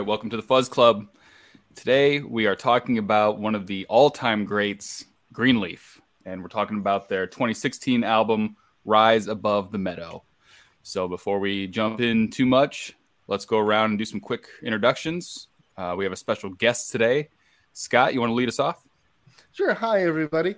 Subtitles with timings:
[0.00, 1.08] All right, welcome to the Fuzz Club.
[1.74, 7.10] Today we are talking about one of the all-time greats, Greenleaf, and we're talking about
[7.10, 8.56] their 2016 album
[8.86, 10.22] Rise Above the Meadow.
[10.82, 15.48] So before we jump in too much, let's go around and do some quick introductions.
[15.76, 17.28] Uh, we have a special guest today.
[17.74, 18.82] Scott, you want to lead us off?
[19.52, 19.74] Sure.
[19.74, 20.54] Hi, everybody.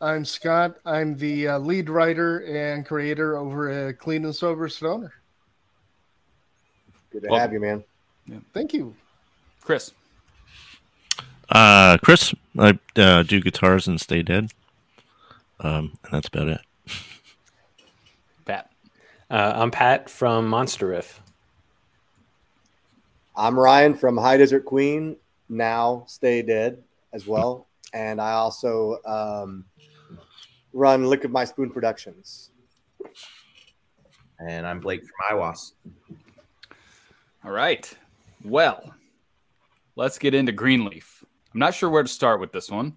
[0.00, 0.78] I'm Scott.
[0.86, 5.12] I'm the uh, lead writer and creator over at Clean and Sober Stoner.
[7.10, 7.40] Good to Welcome.
[7.42, 7.84] have you, man.
[8.26, 8.38] Yeah.
[8.52, 8.94] Thank you.
[9.60, 9.92] Chris.
[11.48, 14.50] Uh, Chris, I uh, do guitars and stay dead.
[15.60, 16.60] Um, and that's about it.
[18.44, 18.70] Pat.
[19.30, 21.20] Uh, I'm Pat from Monster Riff.
[23.36, 25.16] I'm Ryan from High Desert Queen,
[25.48, 27.66] now Stay Dead as well.
[27.92, 29.64] And I also um,
[30.72, 32.50] run of My Spoon Productions.
[34.38, 35.72] And I'm Blake from Aiwass.
[37.44, 37.94] All right.
[38.44, 38.94] Well,
[39.96, 41.24] let's get into Greenleaf.
[41.52, 42.94] I'm not sure where to start with this one.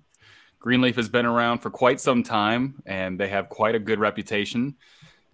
[0.60, 4.76] Greenleaf has been around for quite some time and they have quite a good reputation.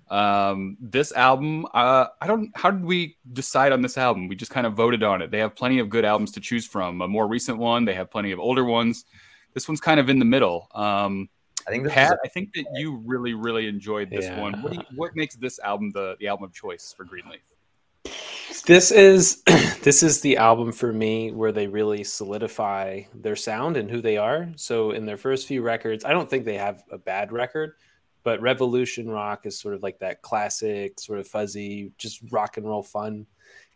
[0.10, 2.52] Um, this album, uh, I don't.
[2.56, 4.28] How did we decide on this album?
[4.28, 5.32] We just kind of voted on it.
[5.32, 7.02] They have plenty of good albums to choose from.
[7.02, 9.06] A more recent one, they have plenty of older ones.
[9.56, 10.68] This one's kind of in the middle.
[10.76, 11.28] Um,
[11.68, 14.40] I think Pat, a- I think that you really, really enjoyed this yeah.
[14.40, 14.62] one.
[14.62, 17.42] What, you, what makes this album the the album of choice for Greenleaf?
[18.66, 19.44] This is
[19.82, 24.18] this is the album for me where they really solidify their sound and who they
[24.18, 24.50] are.
[24.56, 27.74] So in their first few records, I don't think they have a bad record
[28.26, 32.68] but Revolution Rock is sort of like that classic, sort of fuzzy, just rock and
[32.68, 33.28] roll fun.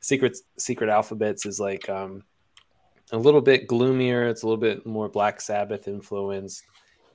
[0.02, 2.24] Secret Secret Alphabets is like um,
[3.12, 4.28] a little bit gloomier.
[4.28, 6.64] It's a little bit more Black Sabbath influenced.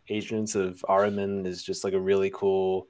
[0.08, 2.86] Agents of Ahriman is just like a really cool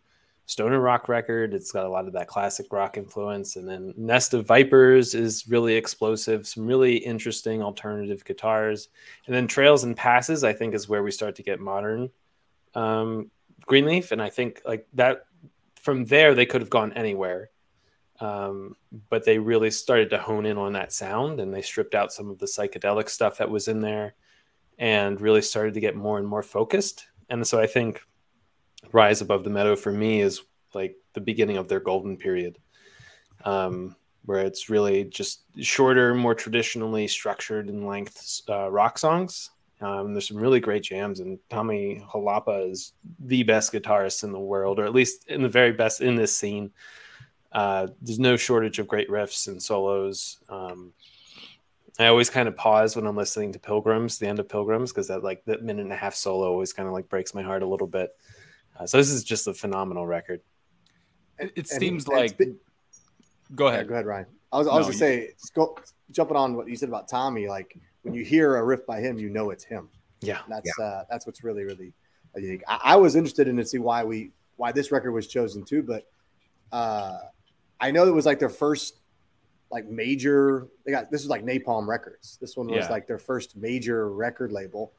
[0.47, 1.55] stoner rock record.
[1.55, 3.57] It's got a lot of that classic rock influence.
[3.57, 8.89] And then Nest of Vipers is really explosive, some really interesting alternative guitars.
[9.27, 12.11] And then Trails and Passes, I think, is where we start to get modern
[12.75, 13.31] um,
[13.67, 15.27] Greenleaf, and I think like that
[15.77, 17.51] from there they could have gone anywhere.
[18.21, 18.77] Um,
[19.11, 22.31] but they really started to hone in on that sound and they stripped out some
[22.31, 24.15] of the psychedelic stuff that was in there
[24.79, 27.09] and really started to get more and more focused.
[27.29, 28.03] And so I think
[28.93, 30.43] Rise Above the Meadow for me is
[30.75, 32.59] like the beginning of their golden period.
[33.45, 39.51] Um, where it's really just shorter, more traditionally structured in length uh, rock songs
[39.81, 44.39] um, there's some really great jams, and Tommy Holappa is the best guitarist in the
[44.39, 46.71] world, or at least in the very best in this scene.
[47.53, 50.39] Uh, there's no shortage of great riffs and solos.
[50.49, 50.93] Um,
[51.99, 55.09] I always kind of pause when I'm listening to Pilgrims, the end of Pilgrims, because
[55.09, 57.63] that like that minute and a half solo always kind of like breaks my heart
[57.63, 58.11] a little bit.
[58.79, 60.41] Uh, so this is just a phenomenal record.
[61.39, 62.37] It, it seems like.
[62.37, 62.57] Been...
[63.55, 63.81] Go ahead.
[63.81, 64.27] Yeah, go ahead, Ryan.
[64.53, 65.77] I was, I was no, gonna say, go,
[66.13, 69.19] jumping on what you said about Tommy, like when you hear a riff by him,
[69.19, 69.89] you know it's him.
[70.21, 70.85] Yeah, that's yeah.
[70.85, 71.93] Uh, that's what's really really
[72.37, 72.63] unique.
[72.69, 75.83] I, I, was interested in to see why we why this record was chosen too,
[75.83, 76.07] but
[76.73, 77.19] uh,
[77.81, 79.01] I know it was like their first
[79.71, 80.69] like major.
[80.87, 82.39] They got this was like Napalm Records.
[82.41, 82.91] This one was yeah.
[82.91, 84.93] like their first major record label.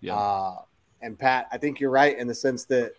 [0.00, 0.14] Yeah.
[0.14, 0.62] Uh,
[1.02, 2.92] and Pat, I think you're right in the sense that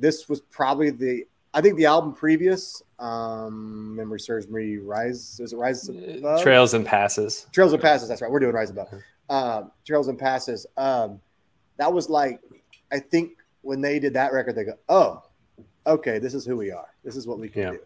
[0.00, 5.52] this was probably the I think the album previous, um, memory serves me, Rise is
[5.52, 6.42] it Rise Above?
[6.42, 7.46] Trails and Passes.
[7.52, 8.08] Trails and Passes.
[8.08, 8.30] That's right.
[8.30, 8.88] We're doing Rise Above.
[9.28, 10.66] Um, Trails and Passes.
[10.76, 11.20] Um,
[11.76, 12.40] that was like,
[12.92, 15.22] I think when they did that record, they go, oh,
[15.86, 16.88] okay, this is who we are.
[17.02, 17.70] This is what we can yeah.
[17.72, 17.80] do.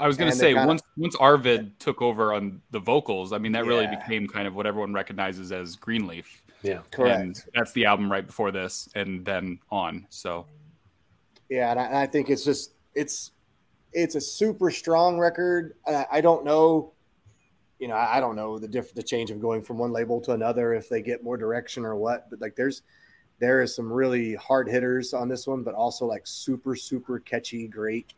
[0.00, 3.52] I was going to say once once Arvid took over on the vocals, I mean
[3.52, 3.70] that yeah.
[3.70, 6.42] really became kind of what everyone recognizes as Greenleaf.
[6.62, 7.20] Yeah, correct.
[7.20, 10.06] And that's the album right before this, and then on.
[10.10, 10.46] So,
[11.52, 13.32] yeah, and I, and I think it's just it's
[13.92, 15.74] it's a super strong record.
[15.86, 16.94] I, I don't know,
[17.78, 20.18] you know, I, I don't know the diff the change of going from one label
[20.22, 22.30] to another if they get more direction or what.
[22.30, 22.80] But like, there's
[23.38, 27.68] there is some really hard hitters on this one, but also like super super catchy,
[27.68, 28.14] great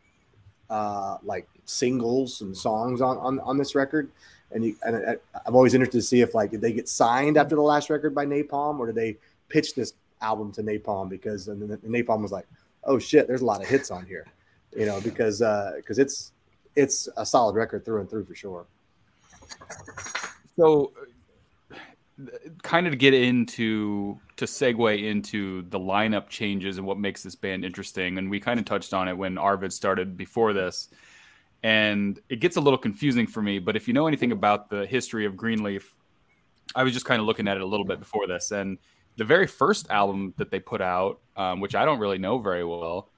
[0.69, 4.09] uh, like singles and songs on on, on this record.
[4.51, 7.35] And you and I, I'm always interested to see if like did they get signed
[7.35, 9.17] after the last record by Napalm or did they
[9.49, 9.91] pitch this
[10.21, 12.47] album to Napalm because and then Napalm was like,
[12.85, 14.25] oh shit, there's a lot of hits on here
[14.75, 16.31] you know, because because uh, it's
[16.75, 18.65] it's a solid record through and through for sure.
[20.57, 20.91] So,
[22.61, 27.35] kind of to get into to segue into the lineup changes and what makes this
[27.35, 30.89] band interesting, and we kind of touched on it when Arvid started before this,
[31.63, 33.59] and it gets a little confusing for me.
[33.59, 35.95] But if you know anything about the history of Greenleaf,
[36.75, 38.77] I was just kind of looking at it a little bit before this, and
[39.17, 42.63] the very first album that they put out, um, which I don't really know very
[42.63, 43.09] well,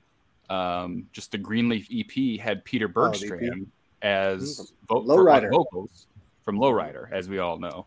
[0.50, 3.68] um, just the Greenleaf EP had Peter Bergstrand oh,
[4.02, 6.08] as vo- for, vocals.
[6.46, 7.86] from Lowrider, as we all know.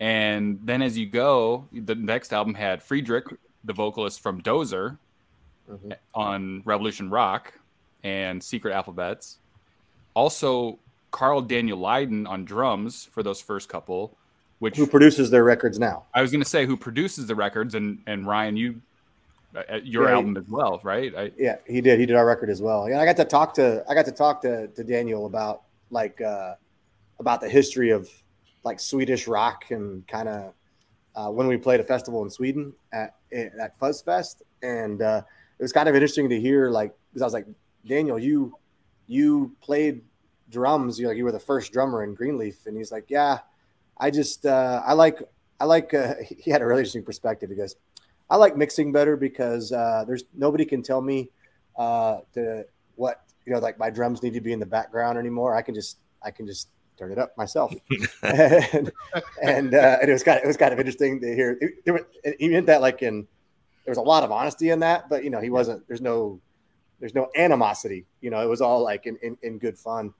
[0.00, 3.24] And then as you go, the next album had Friedrich,
[3.64, 4.98] the vocalist from Dozer,
[5.70, 5.96] Mhm.
[6.14, 7.58] on Revolution Rock
[8.04, 9.38] and Secret Alphabets.
[10.14, 10.78] Also,
[11.10, 14.16] Carl Daniel Lidén on drums for those first couple,
[14.58, 16.04] which Who produces their records now?
[16.14, 18.80] I was going to say who produces the records, and and Ryan, you
[19.54, 21.14] uh, your Yeah, he- album as well, right?
[21.14, 21.98] I, Yeah, he did.
[22.00, 22.88] He did our record as well.
[22.88, 26.20] Yeah, I got to talk to I got to talk to, to Daniel about like
[26.20, 26.54] uh,
[27.18, 28.08] about the history of
[28.64, 30.52] like Swedish rock and kind of
[31.14, 35.22] uh, when we played a festival in Sweden at at Fuzz Fest, and uh,
[35.58, 37.46] it was kind of interesting to hear like because I was like
[37.86, 38.56] Daniel, you
[39.06, 40.02] you played
[40.50, 43.38] drums, you like you were the first drummer in Greenleaf, and he's like, yeah,
[43.98, 45.20] I just uh, I like
[45.60, 47.50] I like uh, he had a really interesting perspective.
[47.50, 47.76] He goes,
[48.30, 51.30] I like mixing better because uh, there's nobody can tell me
[51.78, 52.66] uh, to
[52.96, 55.54] what you know like my drums need to be in the background anymore.
[55.56, 57.72] I can just I can just turn it up myself,
[58.22, 58.90] and
[59.42, 61.58] and, uh, and it was kind of it was kind of interesting to hear.
[61.60, 62.02] It, it, was-
[62.38, 63.26] he meant that like in
[63.84, 65.86] there was a lot of honesty in that, but you know he wasn't.
[65.88, 66.40] There's no
[67.00, 68.06] there's no animosity.
[68.20, 70.12] You know it was all like in in, in good fun.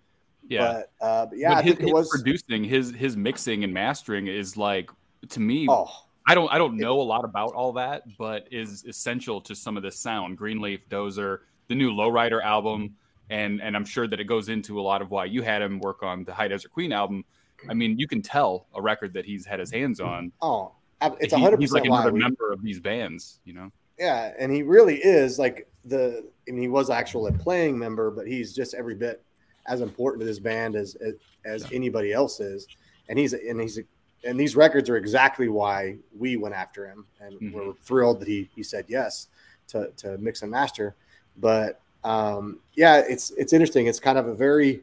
[0.48, 0.82] Yeah.
[1.00, 2.08] But, uh, but yeah, But I his, think it was.
[2.08, 4.90] producing his his mixing and mastering is like
[5.30, 5.66] to me.
[5.68, 5.88] Oh,
[6.26, 9.76] I don't I don't know a lot about all that, but is essential to some
[9.76, 10.36] of this sound.
[10.38, 11.38] Greenleaf, Dozer,
[11.68, 12.96] the new Lowrider album,
[13.30, 15.78] and and I'm sure that it goes into a lot of why you had him
[15.78, 17.24] work on the High Desert Queen album.
[17.70, 20.30] I mean, you can tell a record that he's had his hands on.
[20.42, 20.72] oh,
[21.20, 23.70] it's He- hundred he's like percent another we, member of these bands, you know.
[23.98, 26.28] Yeah, and he really is like the.
[26.48, 29.22] I mean, he was actually a playing member, but he's just every bit
[29.66, 31.14] as important to this band as as,
[31.44, 32.66] as anybody else is.
[33.08, 33.80] And he's and he's
[34.24, 37.52] and these records are exactly why we went after him, and Mhm.
[37.52, 39.28] we're thrilled that he he said yes
[39.68, 40.94] to to mix and master.
[41.36, 43.86] But um, yeah, it's it's interesting.
[43.86, 44.82] It's kind of a very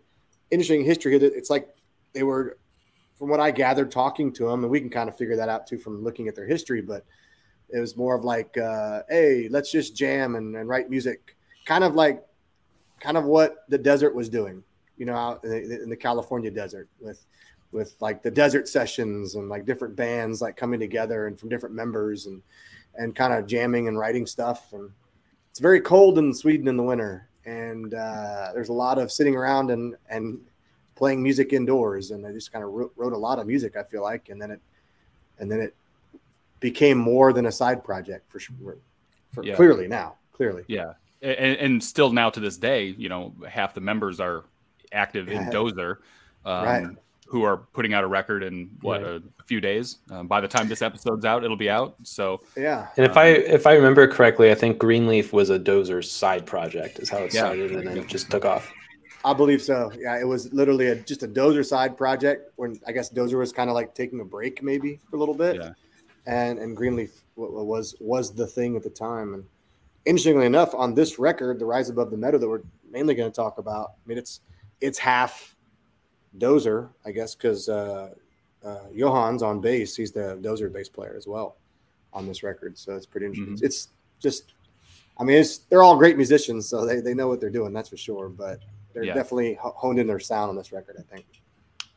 [0.51, 1.15] interesting history.
[1.15, 1.67] It's like
[2.13, 2.57] they were,
[3.15, 5.65] from what I gathered, talking to him, and we can kind of figure that out
[5.67, 7.05] too from looking at their history, but
[7.69, 11.35] it was more of like uh, hey let's just jam and, and write music
[11.65, 12.23] kind of like
[12.99, 14.63] kind of what the desert was doing
[14.97, 17.25] you know out in the, california desert with
[17.71, 21.75] with like the desert sessions and like different bands like coming together and from different
[21.75, 22.41] members and
[22.95, 24.89] and kind of jamming and writing stuff and
[25.49, 29.35] it's very cold in sweden in the winter and uh, there's a lot of sitting
[29.35, 30.39] around and and
[30.95, 33.83] playing music indoors and i just kind of wrote, wrote a lot of music i
[33.83, 34.61] feel like and then it
[35.39, 35.75] and then it
[36.63, 38.77] became more than a side project for sure.
[39.33, 39.55] For Yeah.
[39.55, 40.63] clearly now, clearly.
[40.67, 44.45] Yeah, and, and still now to this day, you know, half the members are
[44.93, 45.97] active in Dozer,
[46.45, 46.87] um, Right.
[47.27, 49.11] who are putting out a record in what Right.
[49.15, 49.97] a, few days.
[50.09, 51.95] Um, by the time this episode's out, it'll be out.
[52.03, 52.87] So Yeah.
[52.95, 56.99] And if I if I remember correctly, I think Greenleaf was a Dozer side project,
[56.99, 57.41] is how it Yeah.
[57.41, 58.71] started, and then it just took off.
[59.25, 59.91] I believe so.
[59.99, 63.51] Yeah, it was literally a, just a Dozer side project when I guess Dozer was
[63.51, 65.73] kind of like taking a break maybe for a little bit, Yeah.
[66.25, 69.33] and and Greenleaf wa- wa- was was the thing at the time.
[69.33, 69.43] And
[70.05, 73.35] interestingly enough, on this record, "The Rise Above the Meadow," that we're mainly going to
[73.35, 74.39] talk about, I mean, it's
[74.83, 75.55] it's half
[76.37, 78.09] Dozer, I guess, because uh,
[78.63, 79.95] uh, Johan's on bass.
[79.95, 81.57] He's the Dozer bass player as well
[82.11, 83.55] on this record, so it's pretty interesting.
[83.57, 83.63] Mhm.
[83.63, 84.53] It's just,
[85.17, 87.71] I mean, it's they're all great musicians, so they, they know what they're doing.
[87.73, 88.29] That's for sure.
[88.29, 88.59] But
[88.93, 89.13] they're Yeah.
[89.13, 90.97] definitely honed in their sound on this record.
[90.99, 91.25] I think.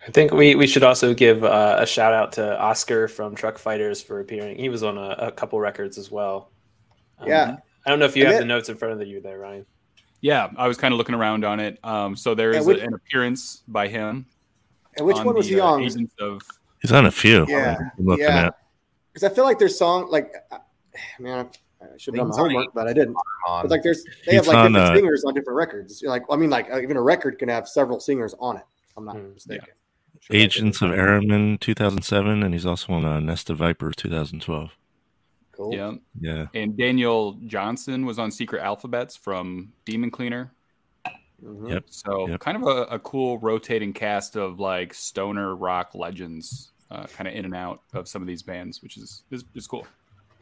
[0.07, 4.05] I think we, we should also give uh, a shout out to Oscar from Truckfighters
[4.05, 4.57] for appearing.
[4.59, 6.51] He was on a, a couple records as well.
[7.19, 7.57] Um, Yeah.
[7.85, 9.39] I don't know if you And have it- the notes in front of you there,
[9.39, 9.67] Ryan.
[10.21, 11.79] Yeah, I was kind of looking around on it.
[11.85, 14.27] Um, so there is Yeah, is which- an appearance by him.
[14.97, 15.83] And which on one was the, he uh, on?
[15.83, 16.41] Agents of
[16.81, 17.45] He's on a few.
[17.49, 17.77] Yeah,
[18.17, 18.51] yeah.
[19.13, 20.59] Because I feel like their song, like, uh,
[21.21, 23.17] man, I, I should have done my homework, but I didn't.
[23.47, 26.01] But like, there's they have like on, different uh, singers on different records.
[26.01, 28.65] You're like, I mean, like uh, even a record can have several singers on it.
[28.89, 29.67] If I'm not Hmm, mistaken.
[30.21, 30.99] Should write Agents of down.
[30.99, 34.71] Ahriman 2007, and he's also on uh, Nest of Vipers 2012.
[35.57, 35.75] Cool.
[35.75, 36.47] yeah, Yeah.
[36.55, 40.53] and Daniel Jansson was on Secret Alphabets from Demon Cleaner.
[41.45, 41.69] Mhm.
[41.71, 41.85] Yep.
[41.89, 42.41] So Yep.
[42.41, 47.35] kind of a, a cool rotating cast of like stoner rock legends, uh, kind of
[47.35, 49.87] in and out of some of these bands, which is is, is cool.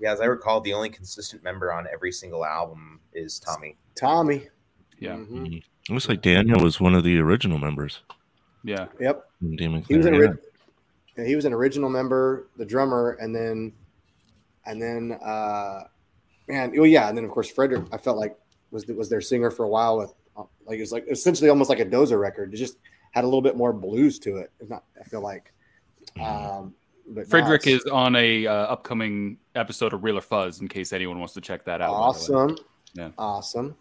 [0.01, 3.77] yeah, as I recall, the only consistent member on every single album is Tommy.
[3.95, 4.49] Tommy.
[4.99, 5.15] Yeah.
[5.17, 5.29] Mhm.
[5.47, 5.57] Mhm.
[5.89, 8.01] It looks like Daniel was one of the original members.
[8.63, 9.31] Yeah, Yep.
[9.43, 10.29] in Demon He was an Slayer.
[10.29, 10.39] ori-
[11.19, 13.73] yeah, he was an original member, the drummer, and then
[14.67, 15.85] and then uh
[16.49, 17.85] man, oh yeah, and then of course Frederick.
[17.93, 18.37] I felt like
[18.71, 21.71] was was their singer for a while with uh, like it was like essentially almost
[21.71, 22.53] like a Dozer record.
[22.53, 22.79] It just
[23.13, 24.51] had a little bit more blues to it.
[24.61, 24.85] It's not.
[25.01, 25.53] I feel like.
[26.21, 26.75] Um,
[27.09, 30.61] but Frederick is on a uh, upcoming episode of Real or Fuzz.
[30.61, 31.91] In case anyone wants to check that out.
[31.91, 32.57] awesome.
[32.95, 33.11] Yeah.
[33.19, 33.77] Awesome.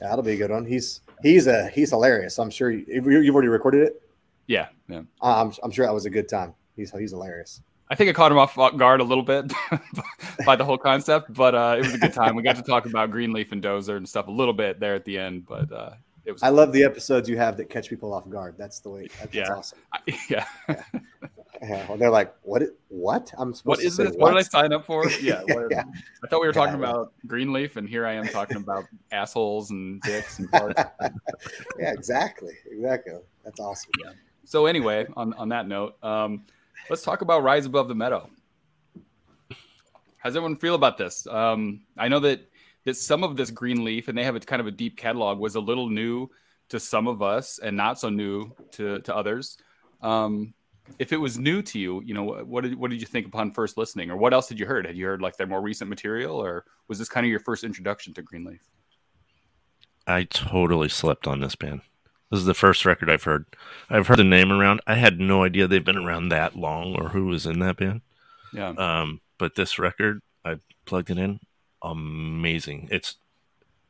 [0.00, 0.64] That'll be a good one.
[0.64, 2.38] He's he's a he's hilarious.
[2.38, 4.02] I'm sure you, you- you've already recorded it.
[4.46, 5.02] Yeah, yeah.
[5.22, 6.54] I'm, I'm sure that was a good time.
[6.74, 7.60] He's he's hilarious.
[7.90, 9.52] I think I caught him off guard a little bit
[10.46, 12.36] by the whole concept, but uh, it was a good time.
[12.36, 15.04] We got to talk about Greenleaf and Dozer and stuff a little bit there at
[15.04, 15.94] the end, but uh,
[16.24, 16.42] it was.
[16.42, 18.54] I love the episodes you have that catch people off guard.
[18.56, 19.08] That's the way.
[19.18, 19.48] That's Yeah.
[19.52, 19.78] awesome.
[20.30, 20.46] yeah.
[21.62, 22.62] Yeah, well, they're like, what?
[22.88, 23.34] What?
[23.36, 24.14] I'm supposed What to is say this?
[24.16, 25.06] What did I sign up for?
[25.20, 25.42] Yeah.
[25.48, 25.82] what- Yeah.
[26.24, 26.88] I thought we were talking Yeah.
[26.90, 30.80] about Greenleaf, and here I am talking about assholes and dicks and parts.
[31.78, 33.14] yeah, exactly, exactly.
[33.44, 33.90] That's awesome.
[34.02, 34.12] Yeah.
[34.44, 36.44] So anyway, on, on that note, um,
[36.88, 38.30] let's talk about Rise Above the Meadow.
[40.18, 41.26] How's everyone feel about this?
[41.26, 42.46] Um, I know that
[42.84, 45.54] that some of this Greenleaf, and they have a kind of a deep catalog, was
[45.54, 46.28] a little new
[46.70, 49.58] to some of us and not so new to to others.
[50.02, 50.54] Um,
[50.98, 53.52] if it was new to you, you know, what did, what did you think upon
[53.52, 54.86] first listening, or what else had you heard?
[54.86, 57.64] Had you heard like their more recent material, or was this kind of your first
[57.64, 58.62] introduction to Greenleaf?
[60.06, 61.82] I totally slept on this band.
[62.30, 63.46] This is the first record I've heard.
[63.88, 64.80] I've heard the name around.
[64.86, 68.02] I had no idea they've been around that long or who was in that band.
[68.52, 70.56] Yeah, Um, but this record, I
[70.86, 71.40] plugged it in.
[71.82, 72.88] Amazing.
[72.90, 73.16] It's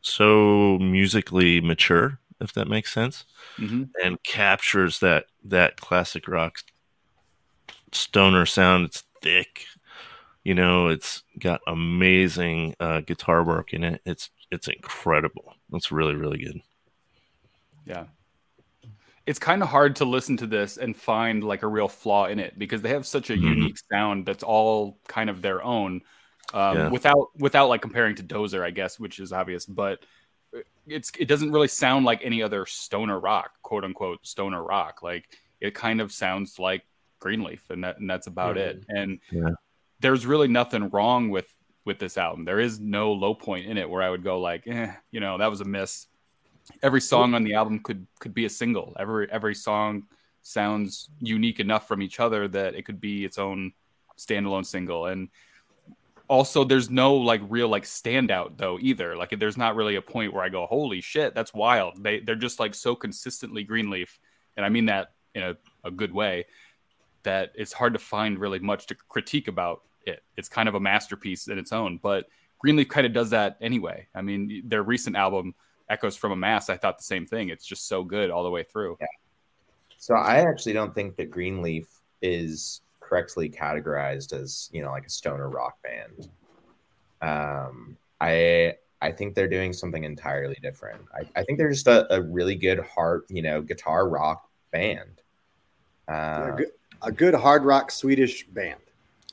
[0.02, 3.24] so musically mature, if that makes sense,
[3.58, 6.58] hmm and captures that that classic rock
[7.92, 8.86] stoner sound.
[8.86, 9.66] It's thick,
[10.44, 10.88] you know.
[10.88, 14.02] It's got amazing uh, guitar work in it.
[14.06, 15.54] It's it's incredible.
[15.72, 16.60] It's really really good.
[17.84, 18.06] Yeah.
[19.26, 22.38] It's kind of hard to listen to this and find like a real flaw in
[22.38, 23.42] it because they have such a Mhm.
[23.42, 26.02] unique sound that's all kind of their own.
[26.52, 26.88] Um, Yeah.
[26.90, 30.04] without without like comparing to Dozer, I guess, which is obvious, but
[30.86, 35.02] it's it doesn't really sound like any other stoner rock, quote unquote stoner rock.
[35.02, 36.82] Like it kind of sounds like
[37.20, 38.84] Greenleaf, and that and that's about it.
[38.88, 39.50] And Yeah.
[40.00, 41.46] there's really nothing wrong with
[41.84, 42.44] with this album.
[42.44, 45.38] There is no low point in it where I would go like, eh, you know,
[45.38, 46.06] that was a miss.
[46.82, 48.96] Every song on the album could could be a single.
[48.98, 50.04] Every every song
[50.42, 53.72] sounds unique enough from each other that it could be its own
[54.18, 55.06] standalone single.
[55.06, 55.28] And
[56.28, 59.16] also there's no like real like standout though either.
[59.16, 62.02] Like there's not really a point where I go, holy shit, that's wild.
[62.02, 64.18] They they're just like so consistently Greenleaf,
[64.56, 66.46] and I mean that in a, a good way,
[67.24, 70.22] that it's hard to find really much to critique about it.
[70.36, 72.26] It's kind of a masterpiece in its own, but
[72.58, 74.06] Greenleaf kind of does that anyway.
[74.14, 75.54] I mean, their recent album,
[75.90, 77.48] Echoes from a Mass, I thought the same thing.
[77.50, 78.96] It's just so good all the way through.
[79.98, 81.88] So I actually don't think that Greenleaf
[82.22, 86.28] is correctly categorized as you know like a stoner rock band.
[87.20, 91.02] Um, I I think they're doing something entirely different.
[91.12, 95.20] I, I think they're just a, a really good heart you know guitar rock band.
[96.08, 96.68] Uh, a good,
[97.02, 98.80] a good hard rock Swedish band.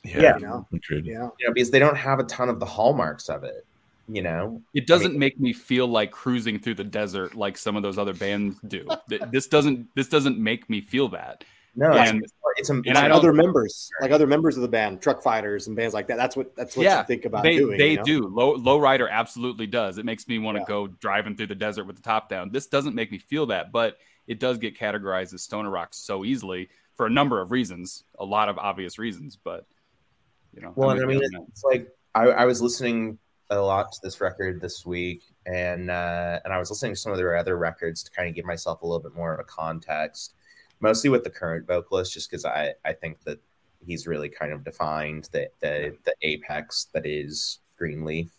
[0.04, 0.36] Yeah.
[0.36, 1.06] You know, Agreed.
[1.06, 1.34] you know.
[1.38, 3.64] you know because they don't have a ton of the hallmarks of it.
[4.10, 7.82] You know, It doesn't make me feel like cruising through the desert like some of
[7.82, 8.88] those other bands do.
[9.30, 11.44] This doesn't this doesn't make me feel that.
[11.76, 14.56] no, And- it's, it's, a, and it's I a- don't- other members, like other members
[14.56, 16.16] of the band, Truckfighters and bands like that.
[16.16, 17.76] That's what that's what Yeah, you think about they doing.
[17.78, 18.02] they you know?
[18.02, 18.26] do.
[18.28, 19.98] Low Lowrider absolutely does.
[19.98, 20.66] It makes me want to Yeah.
[20.68, 22.50] go driving through the desert with the top down.
[22.50, 26.24] This doesn't make me feel that, but it does get categorized as stoner rock so
[26.24, 29.36] easily for a number of reasons, a lot of obvious reasons.
[29.36, 29.66] But
[30.54, 33.18] you know, Well, I'm and I mean, you it's like I, I was listening
[33.50, 37.12] a lot to this record this week, and uh, and I was listening to some
[37.12, 39.44] of their other records to kind of give myself a little bit more of a
[39.44, 40.34] context,
[40.80, 43.38] mostly with the current vocalist, just because I I think that
[43.84, 48.30] he's really kind of defined the the, the apex that is Greenleaf.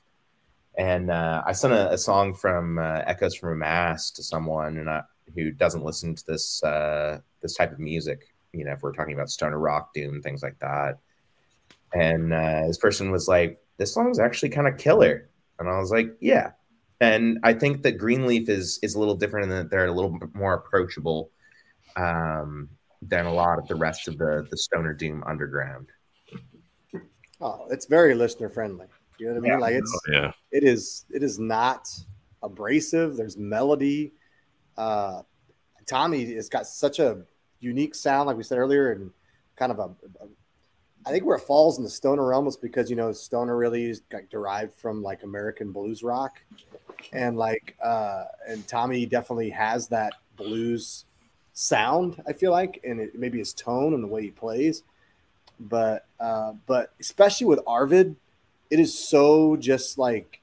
[0.77, 4.77] And uh, I sent a, a song from uh, Echoes from a Mass to someone
[4.77, 5.01] and I,
[5.35, 8.27] who doesn't listen to this uh, this type of music.
[8.53, 10.99] You know, if we're talking about stoner rock, doom, things like that
[11.93, 15.89] and uh, this person was like, "This song's actually kind of killer," and I was
[15.89, 16.51] like, "Yeah."
[17.01, 20.11] And I think that Greenleaf is is a little different in that they're a little
[20.19, 21.31] bit more approachable
[21.95, 22.69] um,
[23.01, 25.87] than a lot of the rest of the the stoner doom underground.
[27.41, 28.87] Oh, it's very listener friendly.
[29.17, 29.51] You know what I mean?
[29.53, 29.57] Yeah.
[29.59, 30.31] Like it's Oh, yeah.
[30.51, 31.87] it is it is not
[32.43, 33.15] abrasive.
[33.15, 34.13] There's melody.
[34.77, 35.23] Uh,
[35.85, 37.23] Tommy has got such a
[37.59, 39.11] unique sound, like we said earlier, and
[39.55, 39.83] kind of a,
[40.23, 40.27] a
[41.05, 43.85] I think where it falls in the stoner realm is because you know stoner really
[43.85, 46.41] is like derived from like American blues rock,
[47.13, 51.05] and like uh, and Tommy definitely has that blues
[51.53, 52.21] sound.
[52.27, 54.83] I feel like, and it, maybe his tone and the way he plays,
[55.59, 58.15] but uh, but especially with Arvid,
[58.69, 60.41] it is so just like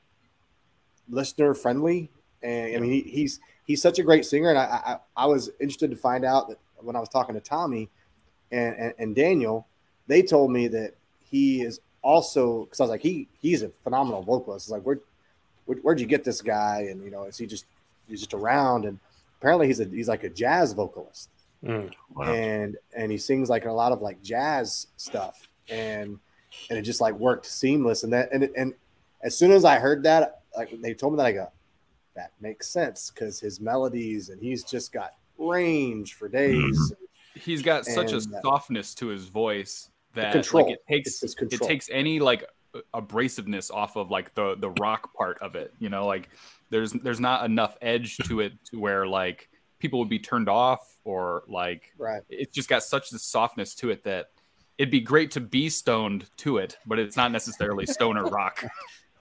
[1.08, 2.10] listener friendly,
[2.42, 5.50] and I mean he, he's he's such a great singer, and I, I I was
[5.60, 7.90] interested to find out that when I was talking to Tommy
[8.50, 9.66] and and, and Daniel
[10.06, 10.94] they told me that
[11.30, 14.66] he is also because I was like he he's a phenomenal vocalist.
[14.66, 15.00] It's like where,
[15.64, 16.86] where where'd you get this guy?
[16.90, 17.66] And you know, is he just
[18.08, 18.84] he's just around?
[18.84, 18.98] And
[19.38, 21.30] apparently he's a he's like a jazz vocalist.
[21.64, 21.90] Mm.
[22.14, 22.32] Wow.
[22.32, 26.18] and and he sings like a lot of like jazz stuff and
[26.68, 28.74] and it just like worked seamless and that and and
[29.22, 31.50] as soon as I heard that like they told me that I go
[32.14, 36.92] that makes sense because his melodies and he's just got range for days
[37.34, 40.64] He's got such a And, uh, softness to his voice that control.
[40.64, 42.44] like it takes It's his it takes any like
[42.94, 45.72] abrasiveness off of like the the rock part of it.
[45.78, 46.28] You know, like
[46.70, 50.96] there's there's not enough edge to it to where like people would be turned off
[51.04, 54.30] or like right it's just got such this softness to it that
[54.78, 58.64] it'd be great to be stoned to it, but it's not necessarily stoner rock.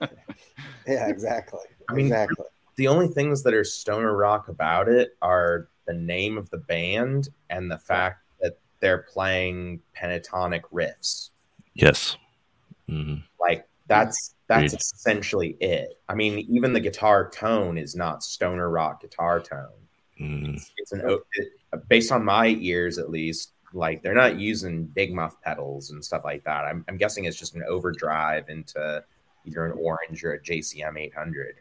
[0.86, 2.44] yeah exactly I mean, exactly
[2.76, 7.28] the only things that are stoner rock about it are the name of the band
[7.48, 8.25] and the fact that
[8.80, 11.30] they're playing pentatonic riffs.
[11.74, 12.16] Yes.
[12.88, 13.22] Mhm.
[13.40, 14.80] Like that's that's Agreed.
[14.80, 16.00] essentially it.
[16.08, 19.68] I mean, even the guitar tone is not stoner rock guitar tone.
[20.20, 20.54] Mhm.
[20.54, 21.02] It's, it's an
[21.34, 23.52] it, based on my ears at least.
[23.72, 26.64] Like they're not using big muff pedals and stuff like that.
[26.64, 29.04] I'm, I'm guessing it's just an overdrive into
[29.44, 31.56] either an orange or a JCM 800.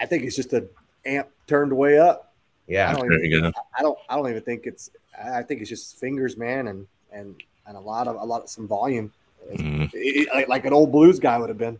[0.00, 0.66] I think it's just a
[1.04, 2.32] amp turned way up
[2.68, 3.60] I Yeah, don't There you even, go.
[3.78, 4.90] I don't I don't even think it's
[5.22, 7.34] I think it's just fingers man and and
[7.66, 9.12] and a lot of a lot of some volume
[9.52, 9.90] Mhm.
[9.94, 11.78] It- it- like, like an old blues guy would have been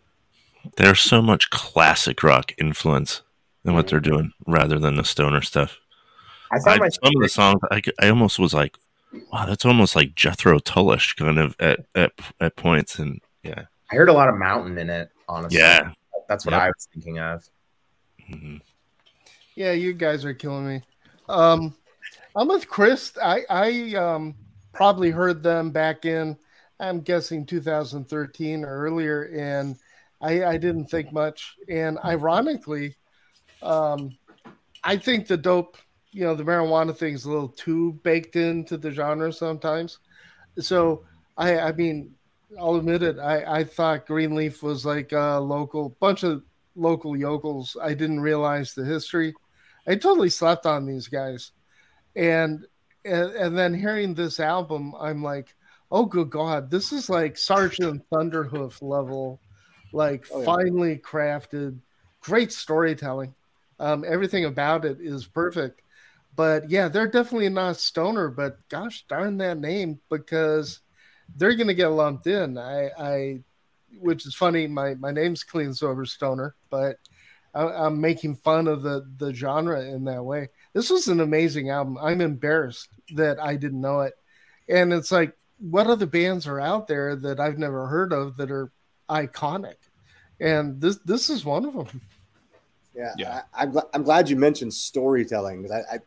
[0.77, 3.21] There's so much classic rock influence
[3.65, 5.77] in what they're doing rather than the stoner stuff.
[6.51, 8.77] I I, my some of the songs, I, c- I almost was like,
[9.33, 12.99] wow, that's almost like Jethro Tullish kind of at, at, at points.
[12.99, 13.65] And yeah.
[13.91, 15.09] I heard a lot of mountain in it.
[15.27, 15.91] Honestly, Yeah.
[16.29, 16.61] that's what Yep.
[16.61, 17.49] I was thinking of.
[18.29, 18.61] Mhm.
[19.55, 20.81] Yeah, you guys are killing me.
[21.27, 21.75] Um,
[22.37, 23.13] I'm with Chris.
[23.21, 24.35] I I um,
[24.71, 26.37] probably heard them back in,
[26.79, 29.75] I'm guessing 2013 or earlier, and
[30.21, 31.55] I, I didn't think much.
[31.67, 32.95] And ironically,
[33.63, 34.15] um,
[34.83, 35.77] I think the dope,
[36.11, 39.97] you know, the marijuana thing is a little too baked into the genre sometimes.
[40.59, 41.05] So
[41.37, 42.13] I I mean,
[42.59, 43.17] I'll admit it.
[43.17, 46.43] I I thought Greenleaf was like a local bunch of
[46.75, 47.75] local yokels.
[47.81, 49.33] I didn't realize the history.
[49.87, 51.51] I totally slept on these guys,
[52.17, 52.65] and
[53.05, 55.55] and, and then hearing this album, I'm like,
[55.91, 59.39] oh good god, this is like Sergeant Thunderhoof level,
[59.93, 60.45] like Oh, yeah.
[60.45, 61.79] finely crafted,
[62.19, 63.33] great storytelling.
[63.79, 65.81] Um, everything about it is perfect.
[66.35, 68.29] But yeah, they're definitely not stoner.
[68.29, 70.81] But gosh darn that name, because
[71.35, 72.57] they're gonna get lumped in.
[72.57, 73.39] I, I
[73.99, 74.67] which is funny.
[74.67, 76.97] My my name's Clean Sober Stoner, but
[77.57, 80.49] I, I'm making fun of the the genre in that way.
[80.73, 81.97] This was an amazing album.
[81.99, 84.13] I'm embarrassed that I didn't know it,
[84.69, 88.51] and it's like, what other bands are out there that I've never heard of that
[88.51, 88.71] are
[89.09, 89.75] iconic?
[90.39, 92.01] And this this is one of them.
[92.95, 93.41] Yeah, Yeah.
[93.53, 95.99] I, I'm, gl- I'm glad you mentioned storytelling because I, I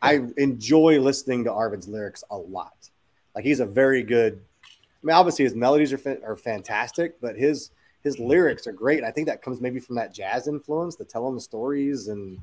[0.00, 2.90] I enjoy listening to Arvid's lyrics a lot.
[3.34, 4.40] Like he's a very good.
[4.64, 7.70] I mean, obviously his melodies are fa- are fantastic, but his
[8.04, 8.98] his lyrics are great.
[8.98, 12.38] And I think that comes maybe from that jazz influence, the telling the stories, and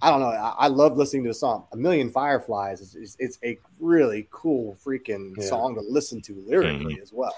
[0.00, 0.28] I don't know.
[0.28, 1.66] I, I love listening to a song.
[1.72, 5.46] A Million Fireflies is, is it's a really cool freaking Yeah.
[5.46, 7.34] song to listen to lyrically as well.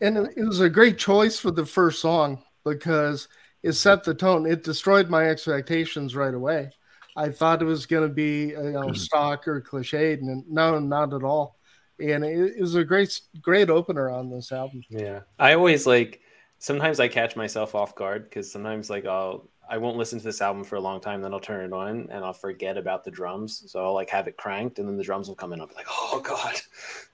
[0.00, 3.28] and it it was a great choice for the first song because
[3.62, 4.46] it set the tone.
[4.46, 6.70] It destroyed my expectations right away.
[7.16, 10.78] I thought it was going to be uh, you know stock or cliched, and no,
[10.78, 11.56] not at all.
[11.98, 14.82] And it, it was a great great opener on this album.
[14.88, 15.20] Yeah.
[15.38, 16.20] I always like
[16.60, 20.40] sometimes I catch myself off guard because sometimes like I'll I won't listen to this
[20.40, 23.10] album for a long time, then I'll turn it on and I'll forget about the
[23.10, 23.64] drums.
[23.66, 25.60] So I'll like have it cranked and then the drums will come in.
[25.60, 26.60] I'll be like, oh god.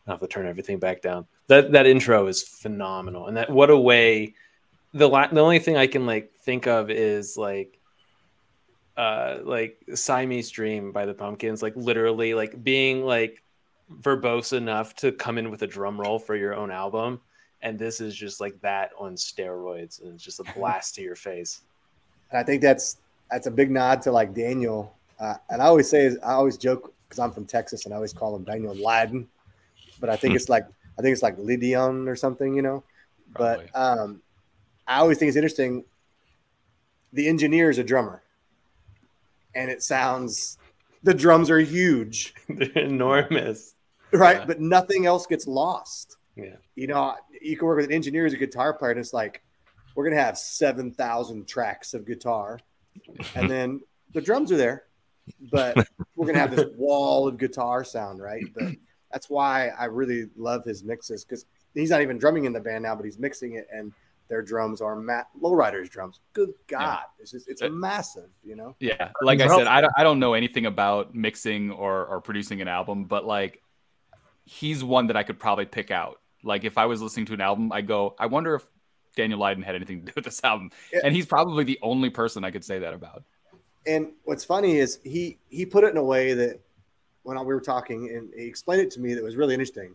[0.07, 1.27] I have to turn everything back down.
[1.47, 3.29] That that intro is phenomenal.
[3.29, 4.35] And that what a way
[4.93, 7.79] the la- the only thing I can like think of is like
[8.97, 13.43] uh like Siamese Dream by the Pumpkins, like literally like being like
[13.93, 17.21] verbose enough to come in with a drum roll for your own album
[17.63, 21.17] and this is just like that on steroids and it's just a blast to your
[21.17, 21.63] face
[22.31, 22.99] And I think that's
[23.31, 24.95] that's a big nod to like Daniel.
[25.19, 28.13] Uh, and I always say, I always joke because I'm from Texas and I always
[28.13, 29.29] call him Daniel Ladden,
[30.01, 30.37] but I think Hmm.
[30.37, 30.67] it's like
[30.99, 32.85] I think it's like Lydion or something, you know.
[33.35, 33.67] Probably.
[33.73, 34.23] But um,
[34.87, 35.85] I always think it's interesting.
[37.13, 38.23] The engineer is a drummer,
[39.55, 40.59] and it sounds
[41.03, 43.75] the drums are huge, they're enormous
[44.13, 44.39] right?
[44.39, 44.45] Yeah.
[44.47, 46.16] But nothing else gets lost.
[46.37, 49.13] Yeah You know, you can work with an engineer as a guitar player, and it's
[49.13, 49.43] like
[49.95, 52.61] we're gonna have seven thousand tracks of guitar,
[53.35, 53.81] and then
[54.13, 54.85] the drums are there,
[55.51, 55.77] but
[56.15, 58.45] we're gonna have this wall of guitar sound, right?
[58.55, 58.75] But
[59.13, 62.83] that's why I really love his mixes because he's not even drumming in the band
[62.83, 63.93] now, but he's mixing it, and
[64.29, 66.19] their drums are Matt lowriders drums.
[66.33, 66.99] Good God, Yeah.
[67.21, 68.75] it's just it's Uh, massive, you know.
[68.81, 72.61] Yeah, like I said, I don't, I don't know anything about mixing or, or producing
[72.61, 73.63] an album, but like
[74.45, 76.21] he's one that I could probably pick out.
[76.47, 78.63] Like if I was listening to an album, I go, I wonder if
[79.17, 81.01] Daniel Lydon had anything to do with this album, Yeah.
[81.05, 83.25] and he's probably the only person I could say that about.
[83.87, 86.61] And what's funny is he he put it in a way that
[87.23, 89.95] when we were talking and he explained it to me that was really interesting.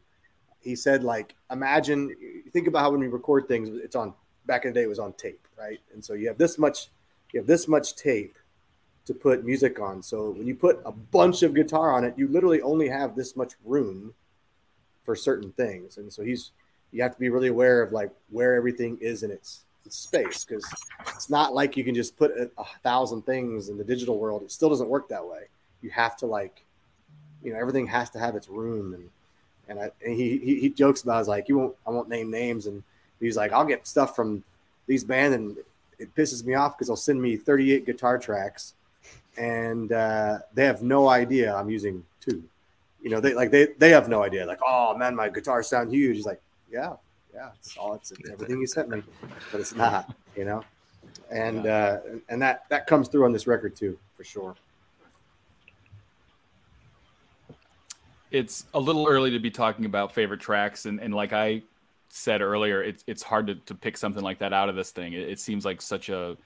[0.60, 2.16] He said like imagine
[2.52, 4.14] think about how when we record things it's on
[4.46, 5.80] back in the day it was on tape, right?
[5.94, 6.90] And so you have this much
[7.34, 8.38] you have this much tape
[9.06, 10.02] to put music on.
[10.04, 13.36] So when you put a bunch of guitar on it, you literally only have this
[13.36, 14.14] much room
[15.04, 15.98] for certain things.
[15.98, 16.52] And so he's
[16.92, 20.44] you have to be really aware of like where everything is in its, its space
[20.44, 20.66] because
[21.08, 24.44] it's not like you can just put a, a thousand things in the digital world.
[24.44, 25.44] It still doesn't work that way.
[25.82, 26.64] You have to like,
[27.44, 28.94] you know, everything has to have its room.
[28.94, 29.10] And
[29.68, 32.30] and, I, and he, he he jokes about it, like you won't I won't name
[32.30, 32.84] names and
[33.20, 34.44] he's like I'll get stuff from
[34.86, 35.56] these bands and
[35.98, 38.74] it pisses me off because they'll send me 38 guitar tracks
[39.38, 42.44] and uh, they have no idea I'm using two.
[43.02, 44.46] You know, they like they they have no idea.
[44.46, 46.18] Like, oh man, my guitar sound huge.
[46.18, 46.94] He's like, yeah,
[47.34, 49.04] yeah, it's all it's, it's everything you sent me,
[49.52, 50.16] but it's not.
[50.38, 50.64] You know,
[51.30, 51.98] and uh,
[52.30, 54.56] and that that comes through on this record too, for sure.
[58.32, 61.64] It's a little early to be talking about favorite tracks, and, and like I
[62.08, 65.12] said earlier, it's it's hard to, to pick something like that out of this thing.
[65.12, 66.38] It, it seems like such a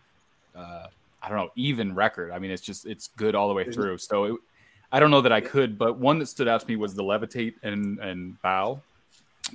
[0.56, 0.88] uh,
[1.22, 2.32] I don't know even record.
[2.32, 3.98] I mean, it's just it's good all the way through.
[3.98, 4.36] So it,
[4.91, 7.04] I don't know that I could, but one that stood out to me was the
[7.04, 8.82] levitate and and bow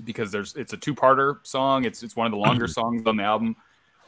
[0.04, 1.84] because there's it's a two parter song.
[1.84, 3.56] It's it's one of the longer songs on the album,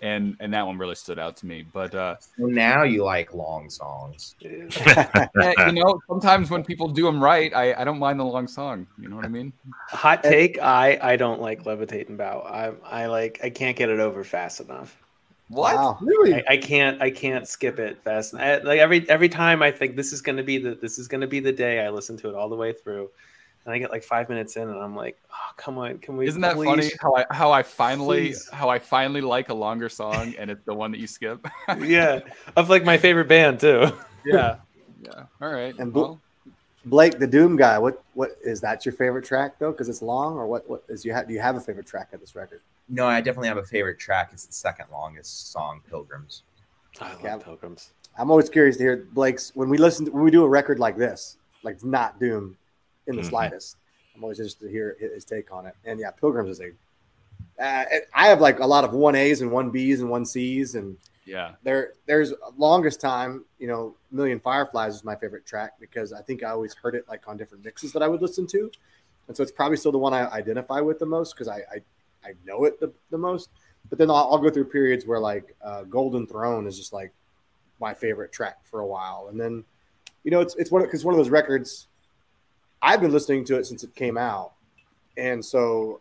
[0.01, 1.65] and and that one really stood out to me.
[1.73, 4.35] But uh, So now you like long songs.
[4.41, 5.29] yeah,
[5.67, 8.87] you know, sometimes when people do them right, I I don't mind the long song.
[8.99, 9.53] You know what I mean?
[9.89, 12.41] Hot take: I I don't like levitate and bow.
[12.41, 14.97] I I like I can't get it over fast enough.
[15.53, 15.99] Wow.
[16.01, 16.35] Really?
[16.35, 18.35] I, I can't I can't skip it fast.
[18.35, 21.27] I, like every every time I think this is gonna be the this is gonna
[21.27, 23.11] be the day I listen to it all the way through,
[23.65, 26.27] and I get like five minutes in and I'm like, oh come on, can we?
[26.27, 26.67] Isn't that please?
[26.67, 28.49] funny how I how I finally Please.
[28.51, 31.47] how I finally like a longer song and it's the one that you skip?
[31.81, 32.21] yeah,
[32.57, 33.93] of like my favorite band too.
[34.25, 34.57] yeah.
[35.03, 35.25] Yeah.
[35.41, 35.77] All right.
[35.79, 36.21] And Bl- well,
[36.85, 37.79] Blake, the Doom guy.
[37.79, 39.71] What what is that your favorite track though?
[39.73, 40.69] Because it's long, or what?
[40.69, 41.29] What is you have?
[41.29, 42.61] Do you have a favorite track of this record?
[42.89, 44.31] No, I definitely have a favorite track.
[44.33, 46.43] It's the second longest song, Pilgrims.
[47.01, 47.37] I love Yeah.
[47.39, 47.91] Pilgrims.
[48.19, 50.79] I'm always curious to hear Blake's when we listen to, when we do a record
[50.79, 52.57] like this, like not Doom
[53.07, 53.29] in the Mhm.
[53.29, 53.77] slightest.
[54.15, 55.75] I'm always interested to hear his his take on it.
[55.85, 56.73] And yeah, Pilgrims is a.
[57.63, 60.75] Uh, I have like a lot of one A's and one B's and one C's,
[60.75, 61.53] and yeah.
[61.63, 66.43] there there's longest time, you know, Million Fireflies is my favorite track because I think
[66.43, 68.71] I always heard it like on different mixes that I would listen to,
[69.29, 71.83] and so it's probably still the one I identify with the most because I, I
[72.25, 73.51] I know it the, the most.
[73.89, 77.13] But then I'll, I'll go through periods where like uh, Golden Throne is just like
[77.81, 79.65] my favorite track for a while, and then
[80.25, 81.89] you know it's it's one because one of those records
[82.81, 84.53] I've been listening to it since it came out,
[85.17, 86.01] and so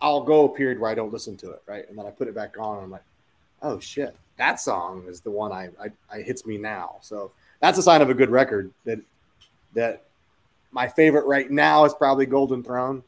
[0.00, 2.28] I'll go a period where I don't listen to it, right, and then I put
[2.28, 3.04] it back on, and I'm like,
[3.62, 6.96] oh shit, that song is the one I, I, I hits me now.
[7.00, 8.72] So that's a sign of a good record.
[8.84, 9.00] That
[9.74, 10.04] that
[10.70, 13.02] my favorite right now is probably Golden Throne,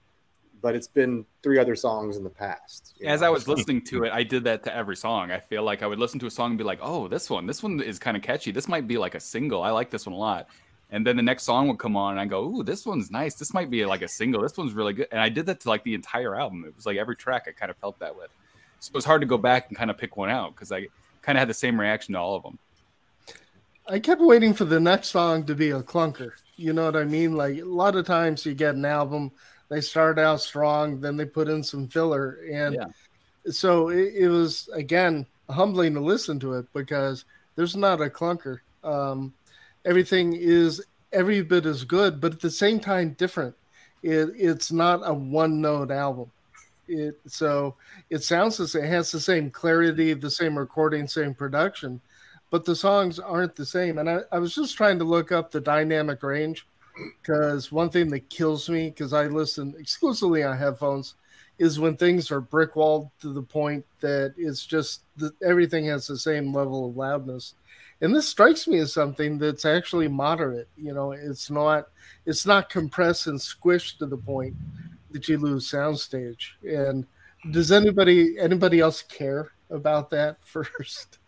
[0.60, 2.94] but it's been three other songs in the past.
[3.04, 3.28] As know?
[3.28, 5.30] I was listening to it, I did that to every song.
[5.30, 7.46] I feel like I would listen to a song and be like, "Oh, this one,
[7.46, 8.50] this one is kind of catchy.
[8.50, 9.62] This might be like a single.
[9.62, 10.48] I like this one a lot."
[10.92, 13.36] And then the next song would come on, and I go, "Ooh, this one's nice.
[13.36, 14.42] This might be like a single.
[14.42, 16.64] This one's really good." And I did that to like the entire album.
[16.66, 18.30] It was like every track I kind of felt that with.
[18.80, 20.88] So it was hard to go back and kind of pick one out because I
[21.22, 22.58] kind of had the same reaction to all of them.
[23.86, 26.32] I kept waiting for the next song to be a clunker.
[26.56, 27.36] You know what I mean?
[27.36, 29.32] Like a lot of times you get an album,
[29.68, 32.38] they start out strong, then they put in some filler.
[32.50, 33.52] And Yeah.
[33.52, 37.24] so it, it was, again, humbling to listen to it because
[37.56, 38.60] there's not a clunker.
[38.84, 39.34] Um,
[39.84, 43.54] everything is every bit as good, but at the same time, different.
[44.02, 46.30] It, it's not a one note album.
[46.90, 47.76] It, so
[48.11, 52.00] it sounds the same, it has the same clarity, the same recording, same production,
[52.50, 53.98] but the songs aren't the same.
[53.98, 56.66] And I, I was just trying to look up the dynamic range
[57.22, 61.14] because one thing that kills me because I listen exclusively on headphones
[61.61, 66.07] is when things are brick walled to the point that it's just that everything has
[66.07, 67.55] the same level of loudness.
[68.00, 70.68] And this strikes me as something that's actually moderate.
[70.76, 71.88] You know, it's not
[72.26, 74.57] it's not compressed and squished to the point
[75.12, 76.38] that you lose soundstage.
[76.62, 77.07] And
[77.53, 81.18] does anybody anybody else care about that first?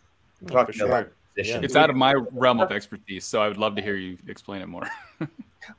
[0.49, 0.89] Fuck For sure.
[0.89, 1.65] sure.
[1.65, 4.63] It's out of my realm of expertise, so I would love to hear you explain
[4.63, 4.89] it more.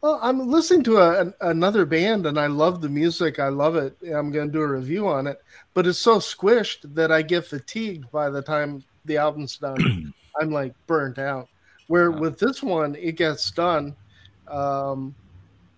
[0.01, 3.39] Well, I'm listening to a, an, another band and I love the music.
[3.39, 3.97] I love it.
[4.13, 5.37] I'm going to do a review on it,
[5.73, 10.13] but it's so squished that I get fatigued by the time the album's done.
[10.41, 11.49] I'm like burnt out.
[11.87, 12.19] Where Wow.
[12.19, 13.95] with this one, it gets done,
[14.47, 15.13] um,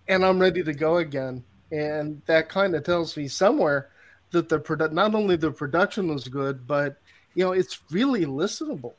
[0.07, 1.43] and I'm ready to go again.
[1.75, 3.89] And that kind of tells me somewhere
[4.31, 6.97] that the produ- not only the production was good, but
[7.33, 8.93] you know it's really listenable.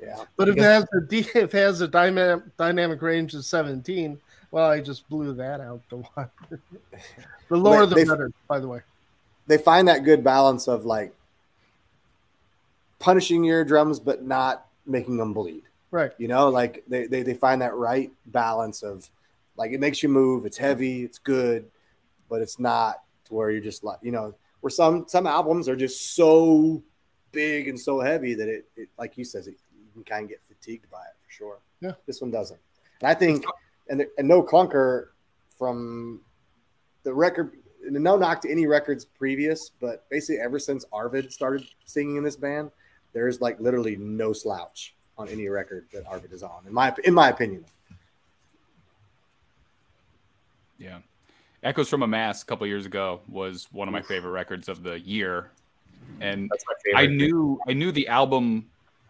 [0.00, 0.24] Yeah.
[0.36, 4.18] But if it has a D, if it has a dynamic dynamic range of 17,
[4.50, 6.30] well, I just blew that out the water.
[7.48, 8.80] the lower They- the they- better, by the way.
[9.48, 11.14] They find that good balance of like
[12.98, 15.62] punishing your drums, but not making them bleed.
[15.92, 16.12] Right.
[16.18, 19.08] You know, like they, they, they find that right balance of
[19.56, 21.66] like it makes you move, it's heavy, it's good,
[22.28, 25.76] but it's not to where you're just like, you know, where some some albums are
[25.76, 26.82] just so
[27.32, 30.30] big and so heavy that it, it like you says, it, you can kind of
[30.30, 31.58] get fatigued by it for sure.
[31.80, 31.92] Yeah.
[32.06, 32.60] This one doesn't.
[33.00, 33.44] And I think,
[33.88, 35.08] and, and no clunker
[35.58, 36.22] from
[37.02, 42.16] the record, no knock to any records previous, but basically ever since Arvid started singing
[42.16, 42.70] in this band,
[43.12, 47.14] there's like literally no slouch on any record that Arvid is on, in my in
[47.14, 47.64] my opinion.
[50.78, 50.98] Yeah.
[51.62, 54.82] Echoes from a Mass a couple years ago was one of my favorite records of
[54.82, 55.50] the year.
[56.20, 57.02] And That's my favorite.
[57.02, 58.66] I knew I knew the album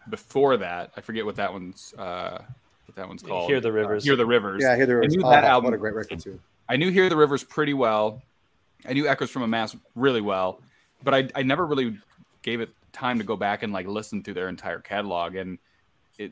[0.09, 0.91] before that.
[0.97, 2.41] I forget what that one's uh
[2.85, 3.49] what that one's called.
[3.49, 4.03] Hear the Rivers.
[4.03, 4.63] Hear the Rivers.
[4.63, 6.39] Yeah, I hear there I knew oh, that album- What a great record too.
[6.69, 8.21] I knew Hear the Rivers pretty well.
[8.87, 10.61] I knew Echoes from a Mass really well,
[11.03, 11.97] but I, I never really
[12.41, 15.35] gave it time to go back and like listen through their entire catalog.
[15.35, 15.57] And
[16.17, 16.31] it,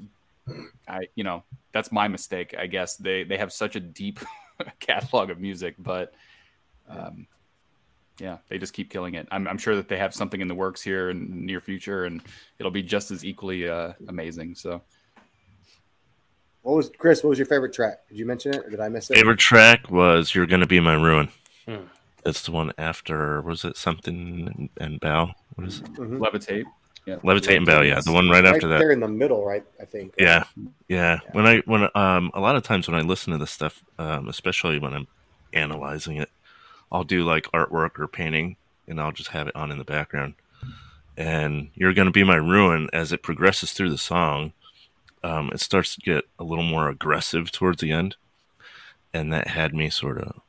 [0.88, 2.56] I, you know, that's my mistake.
[2.58, 4.19] I guess they they have such a deep
[4.79, 6.13] catalog of music, but,
[6.89, 7.27] um,
[8.19, 9.27] yeah, they just keep killing it.
[9.31, 12.05] I'm, I'm sure that they have something in the works here in the near future,
[12.05, 12.21] and
[12.59, 14.55] it'll be just as equally uh, amazing.
[14.55, 14.81] So.
[16.61, 17.23] What was Chris?
[17.23, 18.07] What was your favorite track?
[18.09, 19.15] Did you mention it, or did I miss it?
[19.15, 21.29] Favorite track was "You're Gonna Be My Ruin."
[21.67, 21.83] Hmm.
[22.23, 23.39] That's the one after.
[23.43, 25.29] Was it something and, and bow?
[25.53, 25.93] What is it?
[25.93, 26.17] Mhm.
[26.17, 26.63] Levitate.
[27.05, 27.17] Yeah.
[27.17, 27.81] Levitate and bow.
[27.81, 28.79] Yeah, the one right after that.
[28.79, 29.63] They're in the middle, right?
[29.79, 30.15] I think.
[30.17, 30.45] Yeah,
[30.87, 31.19] yeah.
[31.33, 34.27] When I when um a lot of times when I listen to this stuff, um,
[34.27, 35.07] especially when I'm
[35.53, 36.29] analyzing it,
[36.91, 40.33] I'll do like artwork or painting, and I'll just have it on in the background.
[41.15, 44.53] And you're gonna be my ruin as it progresses through the song.
[45.23, 48.15] Um, it starts to get a little more aggressive towards the end,
[49.13, 50.41] and that had me sort of,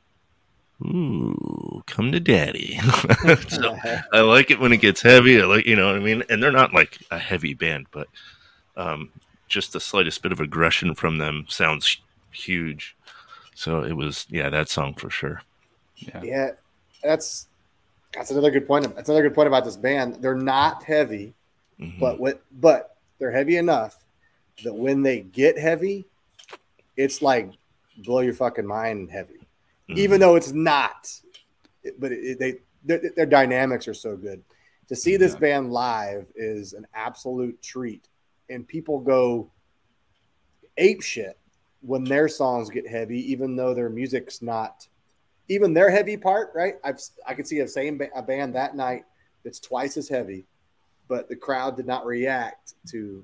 [0.81, 2.79] ooh, come to daddy.
[3.47, 3.77] so,
[4.13, 5.41] I like it when it gets heavy.
[5.41, 6.23] I like, you know what I mean?
[6.29, 8.07] And they're not like a heavy band, but
[8.75, 9.11] um,
[9.47, 11.99] just the slightest bit of aggression from them sounds
[12.31, 12.95] huge.
[13.55, 15.41] So it was, yeah, that song for sure.
[15.95, 16.21] Yeah.
[16.21, 16.49] Yeah,
[17.03, 17.47] that's
[18.13, 18.83] that's another good point.
[18.95, 20.15] That's another good point about this band.
[20.21, 21.33] They're not heavy,
[21.79, 21.99] Mhm.
[21.99, 22.41] but what?
[22.51, 24.05] But they're heavy enough
[24.63, 26.05] that when they get heavy,
[26.95, 27.51] it's like
[27.97, 29.36] blow your fucking mind heavy.
[29.89, 29.97] Mhm.
[29.97, 31.11] Even though it's not,
[31.97, 34.43] but it, they their, their dynamics are so good.
[34.89, 38.07] To see this band live is an absolute treat,
[38.49, 39.51] and people go
[40.77, 41.37] ape shit
[41.81, 44.87] when their songs get heavy, even though their music's not
[45.49, 46.75] even their heavy part, right?
[46.83, 49.05] I've I could see a same ba- a band that night
[49.43, 50.45] that's twice as heavy,
[51.07, 53.23] but the crowd did not react to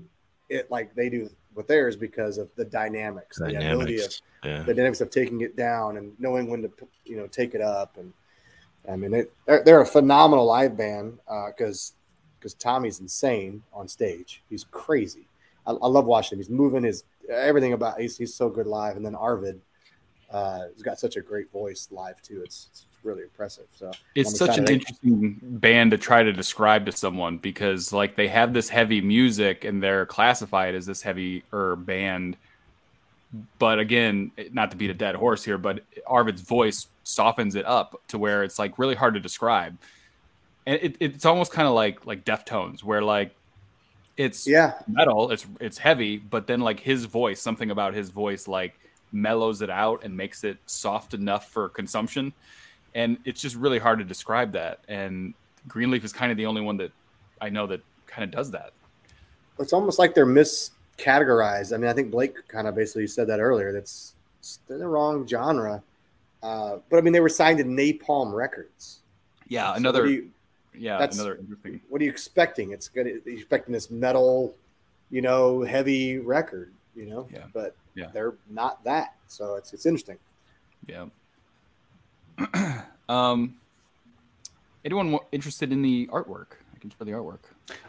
[0.49, 4.21] it like they do with theirs because of the dynamics, the ability of dynamics.
[4.43, 4.63] Yeah.
[4.63, 6.71] the dynamics of taking it down and knowing when to
[7.05, 7.97] you know take it up.
[7.97, 8.13] And
[8.89, 11.93] I mean they, they're, they're a phenomenal live band because
[12.39, 14.41] because Tommy's insane on stage.
[14.49, 15.27] He's crazy.
[15.65, 16.39] I, I love watching him.
[16.39, 18.97] He's moving his everything about he's, he's so good live.
[18.97, 19.61] And then Arvid
[20.33, 22.41] uh, he's got such a great voice live too.
[22.43, 23.65] It's, it's really impressive.
[23.75, 28.27] So it's such an interesting band to try to describe to someone because like they
[28.27, 32.37] have this heavy music and they're classified as this heavy or band.
[33.59, 37.99] But again not to beat a dead horse here but arvid's voice softens it up
[38.07, 39.77] to where it's like really hard to describe.
[40.65, 43.35] And it, it's almost kind of like like deftones where like
[44.17, 44.73] it's yeah.
[44.87, 48.79] metal it's it's heavy but then like his voice something about his voice like
[49.11, 52.33] mellows it out and makes it soft enough for consumption
[52.95, 55.33] and it's just really hard to describe that and
[55.67, 56.91] greenleaf is kind of the only one that
[57.41, 58.71] i know that kind of does that
[59.59, 61.73] it's almost like they're miscategorized.
[61.73, 63.71] I mean, I think Blake kind of basically said that earlier.
[63.71, 64.15] That's
[64.67, 65.83] in the wrong genre.
[66.41, 68.99] Uh, but I mean, they were signed to Napalm Records.
[69.47, 70.31] yeah So another you,
[70.73, 72.71] yeah that's- another interesting what are you expecting?
[72.71, 73.05] It's good.
[73.25, 74.55] You're expecting this metal,
[75.11, 76.71] you know, heavy record.
[76.95, 77.45] You know, Yeah.
[77.53, 78.07] but Yeah.
[78.11, 79.13] they're not that.
[79.27, 80.17] So it's it's interesting.
[80.87, 81.05] yeah
[83.09, 83.55] um
[84.85, 87.39] anyone wa- interested in the artwork i can show the artwork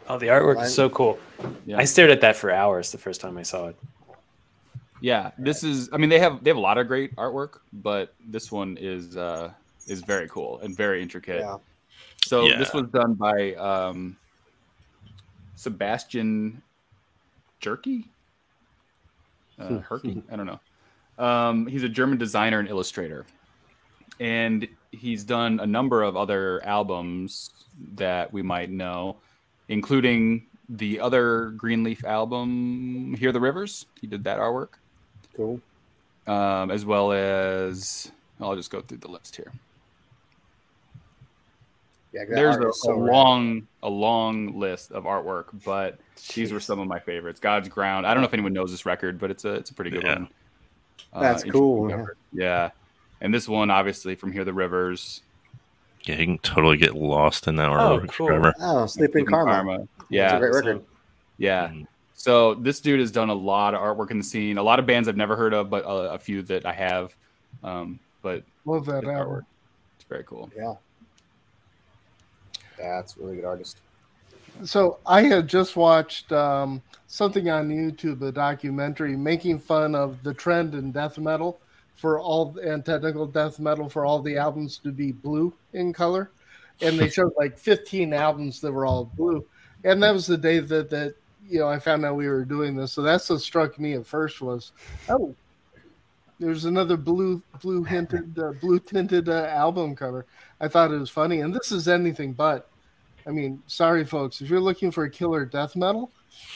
[0.07, 1.19] Oh, the artwork is so cool.
[1.65, 1.77] Yeah.
[1.77, 3.75] I stared at that for hours the first time I saw it.
[5.01, 5.89] Yeah, this is.
[5.91, 9.17] I mean, they have they have a lot of great artwork, but this one is
[9.17, 9.51] uh,
[9.87, 11.41] is very cool and very intricate.
[11.41, 11.57] Yeah.
[12.25, 12.57] So Yeah.
[12.57, 14.15] this was done by um,
[15.55, 16.61] Sebastian
[17.59, 18.05] Jerky,
[19.59, 20.23] uh, Herky.
[20.31, 20.59] I don't know.
[21.23, 23.25] Um, he's a German designer and illustrator,
[24.19, 27.49] and he's done a number of other albums
[27.95, 29.17] that we might know,
[29.69, 34.69] including the other Greenleaf album, "Hear the Rivers." He did that artwork
[35.35, 35.59] Cool.
[36.27, 39.51] um, as well as I'll just go through the list here.
[42.13, 45.99] Yeah, There's a, so a long, a long list of artwork, but
[46.33, 47.41] these were some of my favorites.
[47.41, 48.07] God's Ground.
[48.07, 50.03] I don't know if anyone knows this record, but it's a it's a pretty good
[50.03, 50.13] Yeah.
[50.19, 50.29] one.
[51.11, 52.05] Uh, That's interesting cool, yeah.
[52.31, 52.69] Yeah,
[53.21, 55.21] and this one obviously from Hear the Rivers.
[56.03, 58.27] Yeah, you can totally get lost in that Oh, artwork, cool.
[58.27, 58.53] Trevor.
[58.59, 59.81] Oh, Sleeping Karma.
[59.81, 60.83] It's a Yeah, great record.
[61.37, 61.69] yeah.
[61.69, 61.87] Mhm.
[62.13, 64.57] So this dude has done a lot of artwork in the scene.
[64.57, 67.15] A lot of bands I've never heard of, but a, a few that I have.
[67.63, 69.45] Um, but Love that artwork.
[69.97, 70.49] It's very cool.
[70.55, 70.75] Yeah.
[72.77, 73.79] That's a really good artist.
[74.63, 80.33] So I had just watched um, something on YouTube, a documentary making fun of the
[80.33, 81.59] trend in death metal
[81.95, 86.31] for all and technical death metal for all the albums to be blue in color,
[86.81, 89.45] and they showed like 15 albums that were all blue,
[89.83, 91.15] and that was the day that that
[91.47, 92.91] you know I found out we were doing this.
[92.91, 94.73] So that's what struck me at first was,
[95.09, 95.33] oh,
[96.39, 100.25] there's another blue blue hinted uh, blue tinted uh, album cover.
[100.59, 102.69] I thought it was funny, and this is anything but.
[103.27, 104.39] I mean, sorry, folks.
[104.41, 106.11] If you're looking for a killer death metal,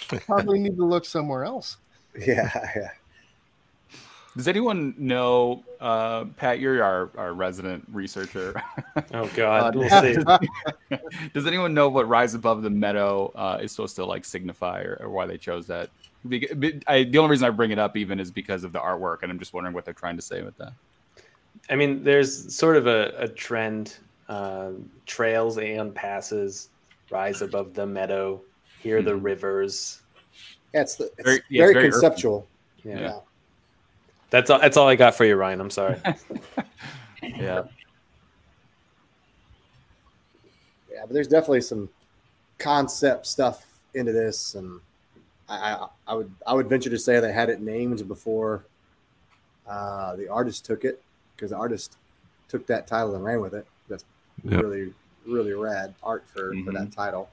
[0.07, 1.77] probably need to look somewhere else.
[2.25, 2.89] Yeah, yeah.
[4.37, 6.59] Does anyone know, uh, Pat?
[6.59, 8.53] You're our, our resident researcher.
[9.13, 10.39] Oh God, Uh, we'll does-
[10.91, 10.97] see.
[11.33, 14.97] Does anyone know what "Rise Above the Meadow" uh, is supposed to like signify, or,
[15.01, 15.89] or why they chose that?
[16.25, 19.23] Bec- I, the only reason I bring it up even is because of the artwork,
[19.23, 20.73] and I'm just wondering what they're trying to say with that.
[21.69, 23.97] I mean, there's sort of a, a trend.
[24.27, 24.73] Uh,
[25.07, 26.69] trails and passes
[27.09, 28.39] rise above the meadow.
[28.79, 29.23] Hear the Mhm.
[29.23, 30.01] rivers.
[30.73, 31.89] Yeah, it's, the, it's Very- very, it's very earthy.
[31.91, 32.47] conceptual.
[32.83, 32.99] Yeah.
[32.99, 33.19] Yeah.
[34.29, 34.59] That's all.
[34.59, 35.61] That's all I got for you, Ryan.
[35.61, 35.97] I'm sorry.
[37.21, 37.63] Yeah,
[40.91, 41.89] Yeah, but there's definitely some
[42.57, 44.79] concept stuff into this, and
[45.47, 48.65] I, I, I would I would venture to say they had it named before
[49.67, 51.01] uh, the artist took it,
[51.35, 51.97] because the artist
[52.47, 53.65] took that title and ran with it.
[53.87, 54.03] That's
[54.43, 54.61] Yep.
[54.63, 54.93] really
[55.25, 56.73] really rad art for, for Mhm.
[56.73, 57.29] that title.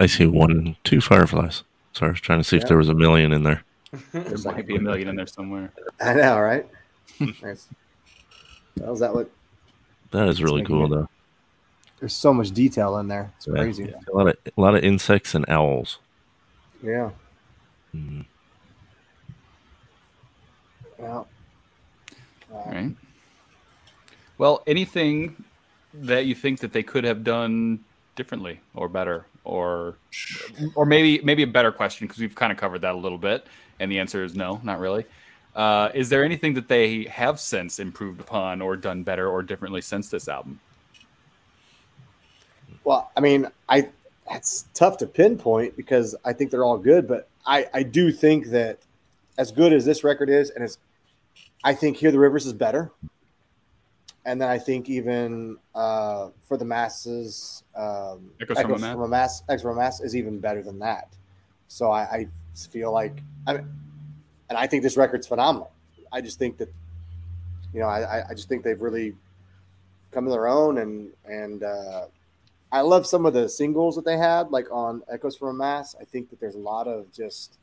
[0.00, 1.64] I see one, two fireflies.
[1.92, 2.62] Sorry, I was trying to see Yeah.
[2.62, 3.64] if there was a million in there.
[4.12, 5.72] there might be a million in there somewhere.
[6.00, 6.66] I know, right?
[7.42, 7.68] nice.
[8.78, 9.30] Well, is that what?
[10.10, 11.08] That is really cool, it- though.
[12.00, 13.32] There's so much detail in there.
[13.36, 13.54] It's Yeah.
[13.54, 13.84] crazy.
[14.12, 15.98] A lot of a lot of insects and owls.
[16.82, 17.10] Yeah.
[17.94, 18.26] Mhm.
[20.98, 21.28] Well,
[22.52, 22.94] uh, All right.
[24.38, 25.44] Well, anything
[25.94, 27.84] that you think that they could have done
[28.16, 29.96] differently or better, or
[30.74, 33.46] or maybe maybe a better question because we've kind of covered that a little bit,
[33.80, 35.04] and the answer is no, not really.
[35.54, 39.80] Uh, is there anything that they have since improved upon or done better or differently
[39.80, 40.58] since this album?
[42.82, 43.88] Well, I mean, I
[44.28, 48.48] that's tough to pinpoint because I think they're all good, but I I do think
[48.48, 48.78] that
[49.38, 50.78] as good as this record is, and as
[51.62, 52.90] I think Hear the Rivers is better,
[54.24, 58.94] and then I think even uh, for the masses, um, Echoes from a Mass?
[58.94, 61.08] a mass, Echoes from a mass is even better than that.
[61.68, 62.28] So I, I
[62.70, 63.68] feel like I, mean,
[64.48, 65.70] and I think this record's phenomenal.
[66.12, 66.72] I just think that,
[67.72, 69.14] you know, I I- just think they've really
[70.12, 72.06] come to their own, and and uh,
[72.70, 75.94] I love some of the singles that they had, like on Echoes from a Mass.
[76.00, 77.58] I think that there's a lot of just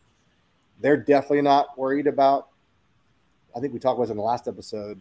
[0.82, 2.48] they're definitely not worried about.
[3.56, 5.00] I think we talked about in the last episode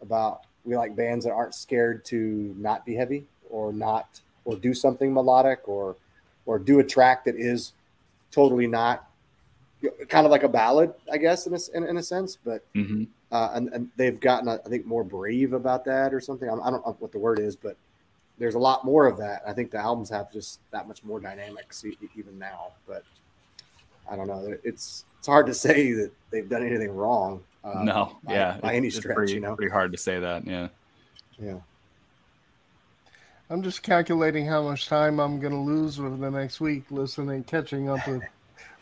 [0.00, 4.74] about we like bands that aren't scared to not be heavy or not or do
[4.74, 5.96] something melodic or
[6.44, 7.72] or do a track that is
[8.30, 9.08] totally not
[10.08, 13.04] kind of like a ballad, I guess in a, in, in a sense, but Mm-hmm.
[13.32, 16.48] uh, and, and they've gotten, I think, more brave about that or something.
[16.48, 17.76] I, I don't know what the word is, but
[18.38, 19.42] there's a lot more of that.
[19.46, 22.68] I think the albums have just that much more dynamics e- even now.
[22.86, 23.02] But
[24.10, 24.54] I don't know.
[24.62, 27.42] It's it's hard to say that they've done anything wrong.
[27.64, 29.56] Uh, no, by- yeah, by it's- any it's stretch, pretty, you know.
[29.56, 30.46] pretty hard to say that.
[30.46, 30.68] Yeah,
[31.38, 31.58] Yeah,
[33.50, 37.44] I'm just calculating how much time I'm going to lose over the next week listening,
[37.44, 38.22] catching up with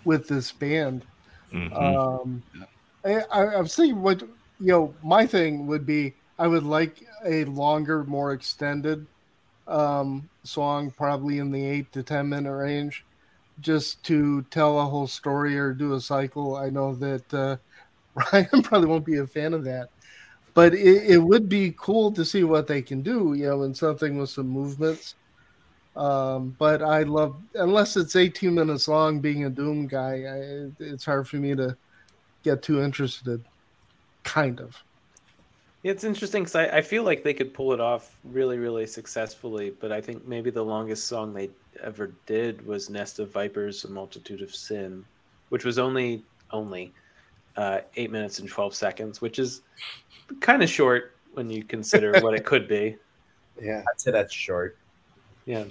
[0.04, 1.04] with this band.
[1.52, 1.96] Mhm.
[1.96, 2.42] Um,
[3.04, 4.28] I, I, I'm seeing what you
[4.60, 4.94] know.
[5.02, 9.06] My thing would be I would like a longer, more extended
[9.68, 13.04] um, song, probably in the eight to ten minute range,
[13.60, 16.56] just to tell a whole story or do a cycle.
[16.56, 17.56] I know that uh,
[18.32, 19.90] Ryan probably won't be a fan of that.
[20.54, 23.74] But it, it would be cool to see what they can do, you know, in
[23.74, 25.16] something with some movements.
[25.96, 31.04] Um, but I love, unless it's 18 minutes long, being a Doom guy, I, it's
[31.04, 31.76] hard for me to
[32.42, 33.44] get too interested.
[34.24, 34.82] Kind of.
[35.84, 39.70] It's interesting because I, I feel like they could pull it off really, really successfully,
[39.78, 41.50] but I think maybe the longest song they
[41.82, 45.04] ever did was Nest of Vipers, A Multitude of Sin,
[45.50, 46.92] which was only only
[47.56, 49.60] uh, eight minutes and twelve seconds, which is
[50.40, 52.96] kind of short when you consider what it could be.
[53.62, 53.84] Yeah.
[53.88, 54.76] I'd say that's short.
[55.46, 55.64] Yeah.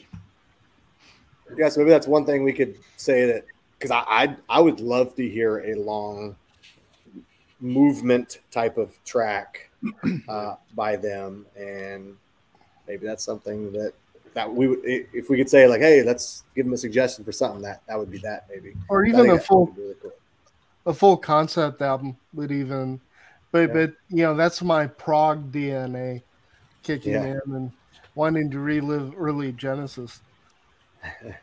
[1.58, 3.46] Yeah, so maybe that's one thing we could say that
[3.78, 6.36] because I, I I would love to hear a long
[7.60, 9.70] movement type of track
[10.28, 12.16] uh, by them, and
[12.88, 13.94] maybe that's something that
[14.34, 17.32] that we would if we could say like, hey, let's give them a suggestion for
[17.32, 20.12] something that that would be that maybe, or even a full really cool.
[20.88, 23.00] a full concept album would even
[23.52, 23.74] but Yeah.
[23.74, 26.22] but you know that's my prog dna
[26.82, 27.26] kicking Yeah.
[27.46, 27.72] in and
[28.16, 30.22] wanting to relive early genesis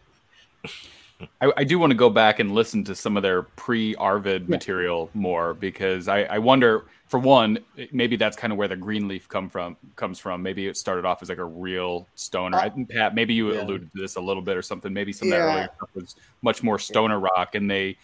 [1.40, 4.42] I, I do want to go back and listen to some of their pre Arvid
[4.42, 4.48] Yeah.
[4.48, 7.58] material more because I, I wonder, for one,
[7.92, 10.42] maybe that's kind of where the Greenleaf come from comes from.
[10.42, 12.56] Maybe it started off as like a real stoner.
[12.56, 13.62] Uh, I think Pat, maybe you yeah.
[13.62, 14.92] alluded to this a little bit or something.
[14.92, 17.96] Maybe some of that earlier stuff was much more stoner rock, and they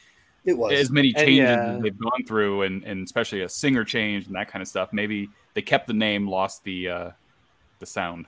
[0.45, 1.79] It was as many And changes yeah.
[1.81, 4.93] they've gone through, and, and especially a singer change and that kind of stuff.
[4.93, 7.11] Maybe they kept the name, lost the uh,
[7.79, 8.27] the sound.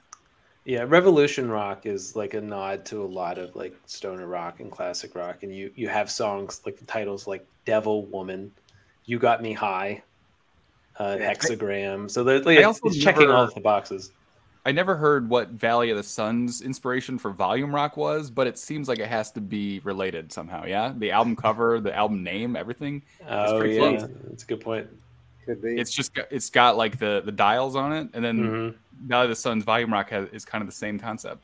[0.69, 4.71] Yeah, Revolution Rock is like a nod to a lot of like stoner rock and
[4.71, 8.53] classic rock, and you you have songs like the titles like "Devil Woman,"
[9.07, 10.03] "You Got Me High,"
[10.99, 11.17] uh.
[11.17, 14.11] "Hexagram." So they're like, it's, also it's checking all of the boxes.
[14.67, 18.59] I never heard what Valley of the Sun's inspiration for volume rock was, but it
[18.59, 20.67] seems like it has to be related somehow.
[20.67, 23.01] Yeah, the album cover, the album name, everything.
[23.27, 24.11] Oh pretty yeah, close.
[24.25, 24.87] that's a good point.
[25.49, 25.81] Could be.
[25.81, 28.75] It's just got, it's got like the the dials on it, and then Mhm.
[29.07, 31.43] Valley of the Sun's volume rock has, is kind of the same concept.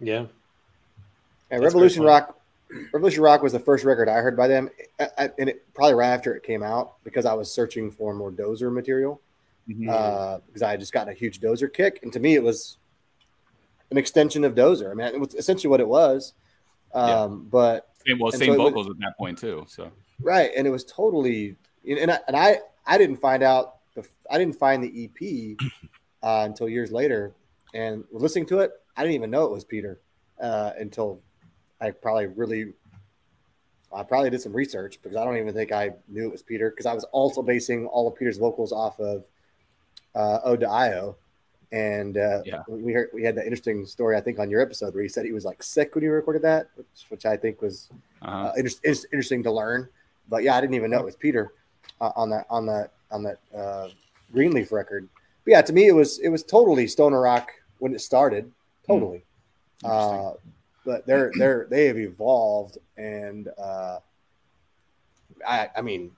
[0.00, 0.26] Yeah,
[1.50, 2.38] And Revolution Rock,
[2.92, 4.70] Revolution Rock was the first record I heard by them,
[5.00, 8.14] I- I- and it probably right after it came out because I was searching for
[8.14, 9.20] more Dozer material
[9.68, 9.88] Mhm.
[9.90, 12.76] uh, because I had just gotten a huge Dozer kick, and to me it was
[13.90, 14.90] an extension of Dozer.
[14.90, 16.32] I mean, it was essentially what it was.
[16.94, 19.64] Um, But Same, well, same so it was- vocals at that point too.
[19.68, 19.90] So
[20.22, 24.38] right, and it was totally, and I, and I I didn't find out the I
[24.38, 25.56] didn't find the EP
[26.22, 27.32] uh, until years later,
[27.74, 30.00] and listening to it, I didn't even know it was Peter
[30.40, 31.20] uh, until
[31.80, 32.72] I probably really.
[33.90, 36.68] I probably did some research because I don't even think I knew it was Peter
[36.68, 39.24] because I was also basing all of Peter's vocals off of
[40.14, 41.16] uh, Ode to Io,
[41.72, 42.62] and uh, Yeah.
[42.68, 45.24] we heard we had that interesting story I think on your episode where he said
[45.24, 47.88] he was like sick when he recorded that, which, which I think was
[48.20, 49.88] uh uh, inter- inter- interesting to learn.
[50.28, 51.54] But yeah, I didn't even know it was Peter
[52.00, 53.88] uh, on that on that on that uh,
[54.32, 55.08] Greenleaf record.
[55.44, 58.50] But yeah, to me it was it was totally stoner rock when it started,
[58.86, 59.24] totally.
[59.84, 60.32] Uh,
[60.84, 63.98] but they're they're they have evolved, and uh,
[65.46, 66.10] I I mean,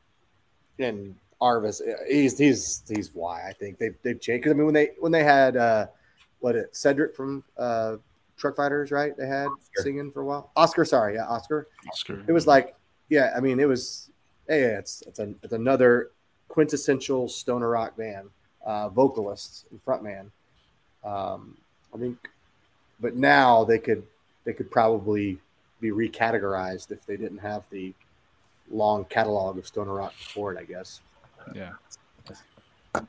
[0.78, 1.74] and Arvid
[2.08, 4.42] he's he's he's why I think they've they've changed.
[4.42, 5.86] Because I mean when they when they had uh,
[6.40, 7.96] what it Cedric from uh,
[8.40, 9.16] Truckfighters, right?
[9.16, 9.82] They had Oscar.
[9.82, 10.50] singing for a while.
[10.56, 12.24] Oscar, sorry, yeah, Oscar Oscar.
[12.26, 12.74] it was like
[13.10, 14.09] yeah i mean it was
[14.50, 16.10] hey it's it's, a, it's another
[16.48, 18.28] quintessential stoner rock band
[18.66, 20.26] uh vocalist and frontman
[21.04, 21.56] um
[21.94, 22.18] i think
[23.00, 24.02] but now they could
[24.44, 25.38] they could probably
[25.80, 27.94] be recategorized if they didn't have the
[28.70, 31.00] long catalog of stoner rock before it i guess
[31.54, 31.70] yeah.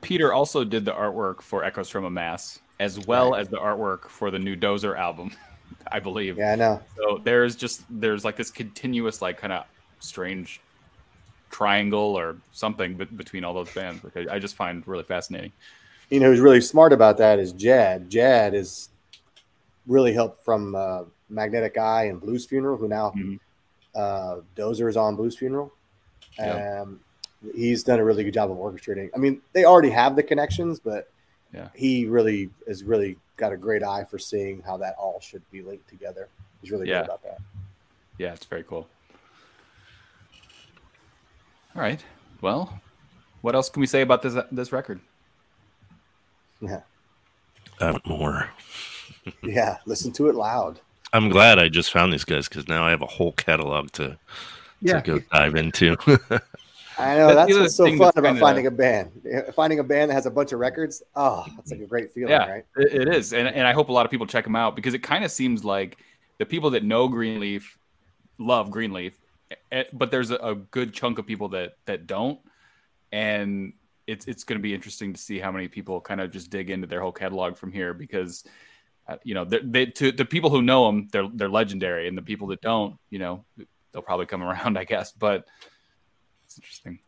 [0.00, 3.40] Peter also did the artwork for Echoes from a Mass, as well Right.
[3.40, 5.32] as the artwork for the new Dozer album,
[5.92, 6.38] I believe.
[6.38, 9.64] yeah i know So there's just there's like this continuous like kind of
[9.98, 10.60] strange
[11.52, 15.52] triangle or something be- between all those bands, which I, I just find really fascinating.
[16.10, 18.88] you know who's really smart about that is Jadd Jadd is
[19.86, 23.38] really helped from uh, magnetic eye and blues funeral who now Mhm.
[23.94, 25.72] uh, dozer is on blues funeral
[26.38, 26.80] Yeah.
[26.82, 27.00] um,
[27.54, 30.78] he's done a really good job of orchestrating i mean they already have the connections
[30.80, 31.10] but
[31.52, 31.68] Yeah.
[31.74, 35.60] he really has really got a great eye for seeing how that all should be
[35.62, 36.28] linked together
[36.60, 37.00] he's really Yeah.
[37.00, 37.38] good about that
[38.18, 38.86] Yeah, it's very cool.
[41.74, 42.04] All right.
[42.40, 42.80] Well,
[43.40, 45.00] what else can we say about this this record?
[46.60, 46.80] yeah
[47.80, 48.48] I want more.
[49.42, 50.80] yeah listen to it loud
[51.12, 54.16] I'm glad I just found these guys because now I have a whole catalog to,
[54.80, 55.96] yeah to go dive into.
[56.98, 59.10] I know That's that's what's so fun about kinda- finding a band.
[59.54, 61.02] Finding a band that has a bunch of records.
[61.16, 61.88] Oh, that's like a mm-hmm.
[61.88, 62.64] great feeling, Yeah, right?
[62.76, 64.94] it, it is, and and I hope a lot of people check them out because
[64.94, 65.98] it kind of seems like
[66.38, 67.78] the people that know Greenleaf
[68.38, 69.14] love Greenleaf,
[69.92, 72.40] but there's a, a good chunk of people that that don't.
[73.12, 73.74] and
[74.06, 76.70] it's it's going to be interesting to see how many people kind of just dig
[76.70, 78.44] into their whole catalog from here because
[79.08, 82.08] uh, you know they, to the people who know them they're they're legendary.
[82.08, 83.44] And the people that don't you know
[83.92, 85.12] they'll probably come around I guess.
[85.12, 85.46] But
[86.44, 86.98] it's interesting.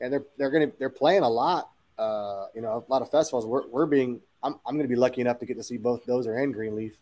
[0.00, 3.46] And they're they're gonna they're playing a lot uh you know a lot of festivals.
[3.46, 6.42] We're, we're being I'm, I'm gonna be lucky enough to get to see both Dozer
[6.42, 6.98] and Greenleaf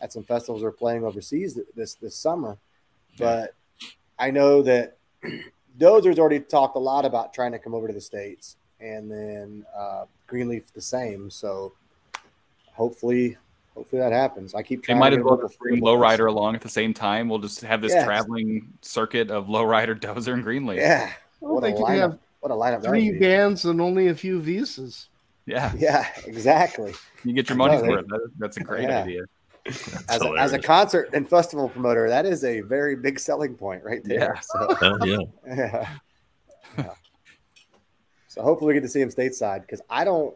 [0.00, 2.58] at some festivals we're playing overseas this this summer.
[3.18, 3.54] But
[4.22, 4.96] I know that
[5.78, 9.66] Dozer's already talked a lot about trying to come over to the states, and then
[9.76, 11.28] uh, Greenleaf the same.
[11.28, 11.72] So
[12.72, 13.36] hopefully,
[13.74, 14.54] hopefully that happens.
[14.54, 16.94] I keep they might to as well local just bring lowrider along at the same
[16.94, 18.04] time we'll just have this Yes.
[18.04, 21.12] traveling circuit of lowrider dozer and greenleaf Yeah.
[21.40, 21.98] Well, what a could lineup!
[21.98, 22.82] have what a lineup!
[22.84, 23.26] three would be.
[23.26, 25.08] bands and only a few visas.
[25.46, 26.94] yeah Yeah, exactly.
[27.24, 29.02] you get your I know, money's worth that, that's a great Yeah.
[29.02, 29.30] idea That's
[29.66, 33.84] As a, as a concert and festival promoter, that is a very big selling point
[33.84, 34.34] right there.
[34.34, 34.40] Yeah.
[34.40, 35.18] So, Hell yeah.
[35.46, 35.88] yeah.
[36.78, 36.94] Yeah.
[38.28, 40.34] So hopefully we get to see him stateside because I don't.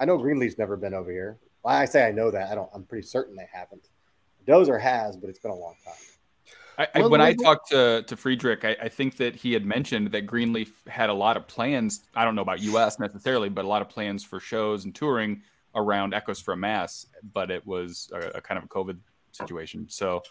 [0.00, 1.36] I know Greenleaf's never been over here.
[1.62, 2.50] Well, I say I know that.
[2.50, 2.70] I don't.
[2.72, 3.90] I'm pretty certain they haven't.
[4.46, 5.94] Dozer has, but it's been a long time.
[6.78, 9.66] I, I, Well, when I talked to to Friedrich, I, I think that he had
[9.66, 12.04] mentioned that Greenleaf had a lot of plans.
[12.14, 12.98] I don't know about U.S.
[12.98, 15.42] necessarily, but a lot of plans for shows and touring
[15.74, 17.06] around Echoes for a Mass.
[17.32, 18.98] But it was a, a kind of a COVID
[19.32, 20.22] situation, so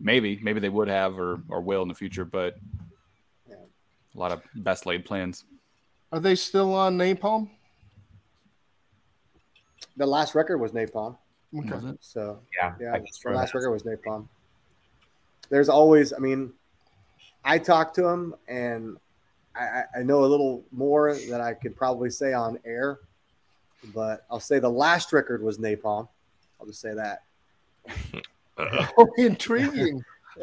[0.00, 2.24] maybe maybe they would have or or will in the future.
[2.24, 2.56] But
[3.48, 3.56] Yeah.
[4.14, 5.44] a lot of best laid plans.
[6.12, 7.50] Are they still on Napalm?
[9.96, 11.16] The last record was Napalm.
[11.56, 11.70] Okay.
[11.70, 11.96] Was it?
[12.00, 14.28] So Yeah, yeah, the last record was Napalm.
[15.48, 16.52] There's always, I mean,
[17.44, 18.96] I talked to him and
[19.54, 22.98] I, I- I know a little more than I could probably say on air,
[23.94, 26.08] but I'll say the last record was Napalm.
[26.60, 27.22] I'll just say that.
[28.58, 30.02] Oh, intriguing.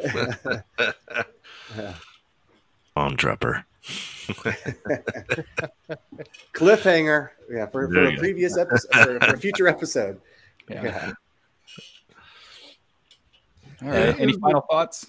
[2.94, 3.66] bomb dropper.
[6.52, 7.30] Cliffhanger.
[7.50, 10.20] Yeah, for, for a previous episode, for, for a future episode.
[10.70, 10.84] Yeah.
[10.84, 11.12] Yeah.
[13.82, 14.20] All right.
[14.20, 15.08] Any final thoughts?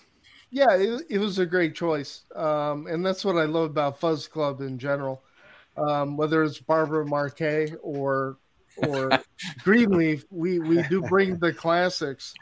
[0.55, 2.23] yeah, it, it was a great choice.
[2.33, 5.21] Um, and that's what I love about Fuzz Club in general.
[5.78, 8.38] Um, whether it's Barbara Marquet or
[8.78, 9.09] or
[9.63, 12.34] Greenleaf, we, we do bring the classics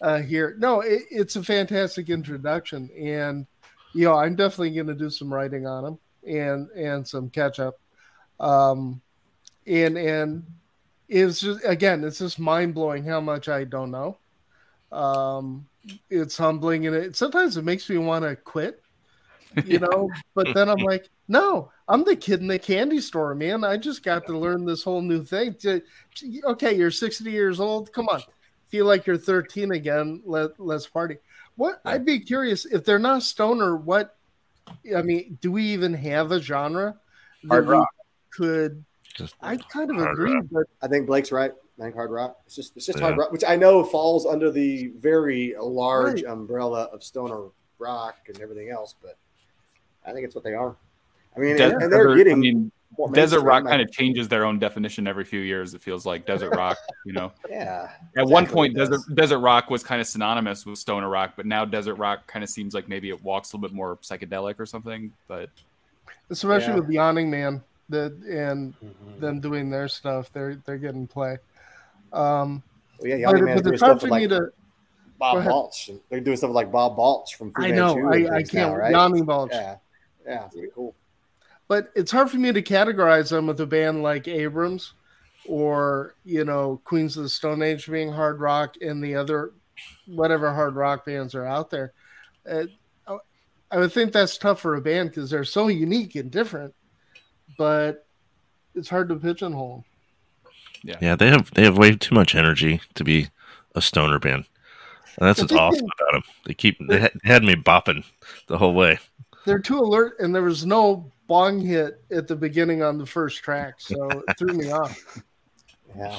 [0.00, 0.56] uh, here.
[0.58, 2.90] No, it, it's a fantastic introduction.
[2.98, 3.46] And,
[3.94, 7.60] you know, I'm definitely going to do some writing on them and, and some catch
[7.60, 7.78] up.
[8.38, 9.00] Um,
[9.66, 10.46] and, and
[11.08, 14.18] it's just, again, it's just mind blowing how much I don't know.
[14.92, 15.66] Um,
[16.08, 18.82] it's humbling and it sometimes it makes me want to quit
[19.64, 23.64] you know but then i'm like no i'm the kid in the candy store man
[23.64, 25.54] i just got to learn this whole new thing
[26.44, 28.20] okay you're 60 years old come on
[28.68, 31.16] feel like you're 13 again let, let's party
[31.56, 34.16] what i'd be curious if they're not stoner what
[34.96, 36.96] i mean do we even have a genre
[37.42, 37.88] that Hard we rock.
[38.32, 38.84] could
[39.16, 40.44] Just i kind of agree rock.
[40.52, 41.52] but I think Blake's right.
[41.78, 42.36] I think hard rock.
[42.46, 43.06] It's just it's just Yeah.
[43.06, 46.30] hard rock, which I know falls under the very large Right.
[46.32, 47.46] umbrella of stoner
[47.78, 49.16] rock and everything else, but
[50.10, 50.76] I think it's what they are.
[51.36, 54.28] I mean, Desert, and, and they're getting I mean, more desert rock kind of changes
[54.28, 55.74] their own definition every few years.
[55.74, 57.32] It feels like desert rock, you know.
[57.48, 57.90] yeah.
[58.16, 61.64] At one point, desert desert rock was kind of synonymous with stoner rock, but now
[61.64, 64.66] desert rock kind of seems like maybe it walks a little bit more psychedelic or
[64.66, 65.12] something.
[65.28, 65.50] But
[66.30, 66.74] especially Yeah.
[66.76, 69.20] with the Yawning Man that and Mhm.
[69.20, 71.38] them doing their stuff they're they're getting play
[72.12, 72.62] um
[73.00, 74.52] Well, yeah, but, Yawning Man's but doing it's hard stuff with like to
[75.18, 75.44] Bob.
[75.44, 75.90] Balch.
[76.08, 78.76] They're doing stuff like Bob Balch from Fu i know Manchu i, I can't now,
[78.76, 78.92] right?
[78.92, 79.50] Yawning Balch.
[79.52, 79.76] Yeah,
[80.26, 80.94] yeah, it's pretty cool.
[81.68, 84.94] but it's hard for me to categorize them with a band like abrams
[85.46, 89.52] or you know queens of the stone age being hard rock and the other
[90.06, 91.92] whatever hard rock bands are out there
[92.50, 92.64] uh,
[93.70, 96.74] i would think that's tough for a band because they're so unique and different
[97.56, 98.06] but
[98.74, 99.84] it's hard to pigeonhole 'em.
[100.82, 103.28] Yeah, yeah, they have they have way too much energy to be
[103.74, 104.46] a stoner band.
[105.18, 106.22] And that's what's awesome about them.
[106.46, 108.04] They keep they had, had me bopping
[108.46, 108.98] the whole way.
[109.44, 113.42] They're too alert and there was no bong hit at the beginning on the first
[113.42, 114.98] track so it threw me off
[115.96, 116.18] Yeah.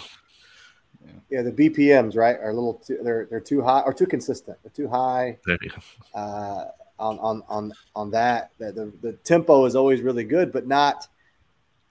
[1.03, 1.11] Yeah.
[1.29, 4.57] Yeah, the BPMs right are a little too they're they're too high or too consistent.
[4.63, 6.19] They're too high There you go.
[6.19, 6.65] uh,
[6.99, 8.51] on on on on that.
[8.59, 11.07] The, the the tempo is always really good, but not.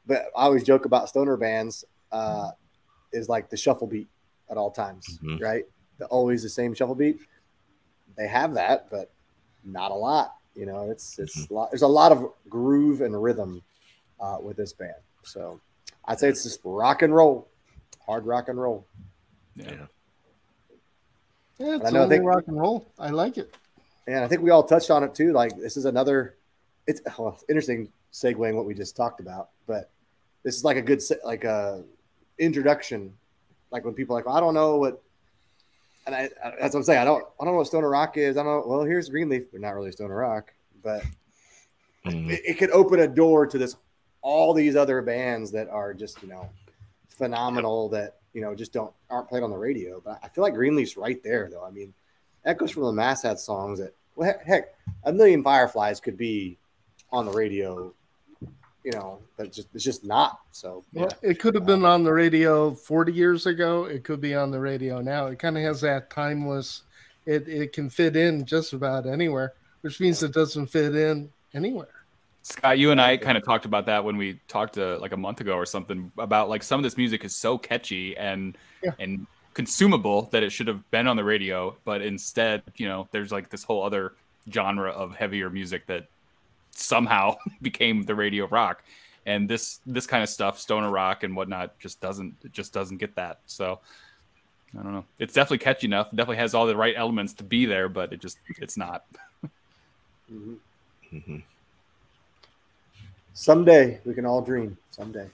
[0.07, 2.51] But I always joke about stoner bands uh,
[3.13, 4.09] is like the shuffle beat
[4.51, 5.41] at all times, Mhm.
[5.41, 5.65] right?
[5.99, 7.19] The, always the same shuffle beat.
[8.17, 9.11] They have that, but
[9.65, 10.35] not a lot.
[10.55, 13.63] You know, it's it's a lot, there's a lot of groove and rhythm
[14.21, 14.95] uh, with this band.
[15.23, 15.61] So
[16.07, 17.49] I'd say it's just rock and roll,
[18.05, 18.87] hard rock and roll.
[19.55, 19.87] yeah, Yeah.
[21.59, 23.55] yeah it's I know, I think- rock and roll i like it
[24.07, 25.33] And I think we all touched on it too.
[25.33, 26.37] Like this is another.
[26.87, 27.89] It's well, interesting.
[28.13, 29.91] segueing what we just talked about, but
[30.43, 31.85] this is like a good like a
[32.39, 33.15] introduction.
[33.71, 35.01] Like when people are like, I don't know what,
[36.07, 37.01] and I, I that's what I'm saying.
[37.01, 38.37] I don't I don't know what Stoner Rock is.
[38.37, 38.65] I don't know.
[38.67, 41.05] Well, here's Greenleaf, but not really Stoner Rock, but
[42.07, 42.31] Mhm.
[42.31, 43.77] it, it could open a door to this
[44.23, 46.49] all these other bands that are just you know
[47.09, 50.01] phenomenal that you know just don't aren't played on the radio.
[50.05, 51.65] But I feel like Greenleaf's right there though.
[51.65, 51.93] I mean,
[52.45, 54.75] Echoes from the Mass had songs that well, heck, heck,
[55.05, 56.59] a million Fireflies could be
[57.13, 57.93] on the radio.
[58.85, 60.41] You know, but it's just it's just not.
[60.53, 63.85] So Well, it could have been on the radio 40 years ago.
[63.85, 65.27] It could be on the radio now.
[65.27, 66.83] It kind of has that timeless.
[67.27, 69.53] It it can fit in just about anywhere,
[69.83, 71.89] which means it doesn't fit in anywhere.
[72.43, 75.17] Scott, you and I kind of talked about that when we talked uh, like a
[75.17, 78.93] month ago or something about like some of this music is so catchy and Yeah.
[78.99, 83.31] and consumable that it should have been on the radio, but instead, you know, there's
[83.31, 84.15] like this whole other
[84.51, 86.07] genre of heavier music that
[86.81, 88.83] somehow became the radio rock,
[89.27, 92.99] and this this kind of stuff, stoner rock and whatnot, just doesn't it just doesn't
[92.99, 93.41] get that.
[93.47, 93.81] So
[94.79, 95.05] I don't know.
[95.19, 96.11] It's definitely catchy enough.
[96.11, 99.05] Definitely has all the right elements to be there, but it just it's not.
[100.33, 100.57] mhm.
[101.13, 101.43] Mhm.
[103.35, 104.77] someday we can all dream.
[104.91, 105.29] Someday,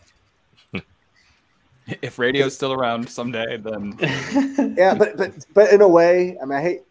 [2.03, 3.97] If radio's still around someday, then
[4.77, 6.83] yeah, but but but in a way, I mean, I hate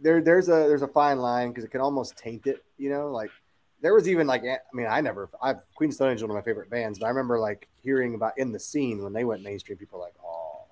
[0.00, 0.22] there.
[0.22, 2.62] There's a there's a fine line because it can almost taint it.
[2.78, 3.30] You know, like
[3.82, 6.36] there was even like I mean, I never I Queen Stone Age is one of
[6.36, 9.42] my favorite bands, but I remember like hearing about in the scene when they went
[9.42, 10.64] mainstream, people were like, oh,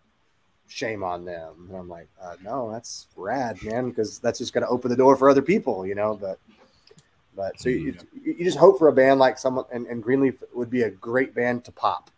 [0.66, 4.64] shame on them, and I'm like, uh, no, that's rad, man, because that's just going
[4.64, 6.18] to open the door for other people, you know.
[6.20, 6.38] But
[7.34, 10.42] but so you, you you just hope for a band like someone, and, and Greenleaf
[10.52, 12.10] would be a great band to pop.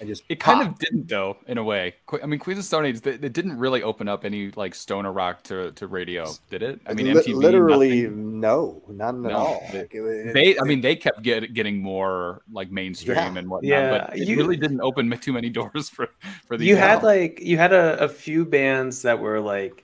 [0.00, 0.72] And just It kind pop.
[0.72, 1.94] of didn't though, in a way.
[2.22, 5.10] I mean, Queens of Stone Age, it it didn't really open up any like stoner
[5.12, 6.80] rock to, to radio, did it?
[6.86, 8.40] I mean, Li- MTV literally nothing.
[8.40, 9.62] no, none at all.
[9.72, 13.36] they- Like, it- it- They, I mean, they kept get, getting more like mainstream Yeah.
[13.38, 16.08] and whatnot, Yeah, but it you- really didn't open too many doors for
[16.46, 16.68] for these.
[16.68, 19.82] you had like you had a, a few bands that were like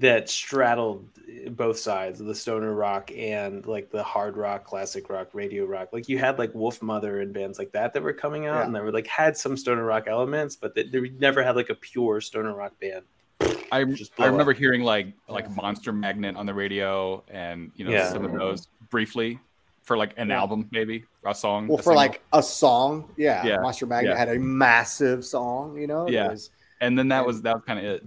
[0.00, 1.06] that straddled
[1.52, 5.88] both sides of the stoner rock and like the hard rock classic rock radio rock
[5.92, 8.64] like you had like Wolfmother and bands like that that were coming out Yeah.
[8.66, 11.70] and they were like had some stoner rock elements but they, they never had like
[11.70, 13.04] a pure stoner rock band
[13.72, 14.58] I, just I remember up.
[14.58, 18.08] hearing like like Monster Magnet on the radio, and you know Yeah.
[18.10, 19.38] some of those briefly
[19.84, 20.40] for like an Yeah.
[20.40, 21.68] album, maybe a song.
[21.68, 21.96] well a for single.
[21.96, 23.46] like a song, yeah.
[23.46, 24.18] Yeah, Monster Magnet yeah.
[24.18, 26.08] had a massive song, you know.
[26.08, 26.28] Yeah.
[26.30, 26.50] Was-
[26.82, 28.06] and then that and- was that was kind of it.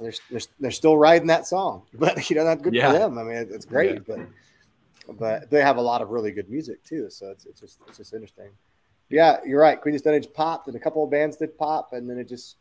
[0.00, 2.92] They're, they're, they're still riding that song, but you know that's good Yeah.
[2.92, 3.18] for them.
[3.18, 4.20] I mean, it- it's great, but
[5.18, 7.08] but they have a lot of really good music too.
[7.10, 8.48] So it's, it's just it's just interesting.
[9.10, 9.80] Yeah, you're right.
[9.80, 12.28] Queen of Stone Age popped, and a couple of bands did pop, and then it
[12.28, 12.56] just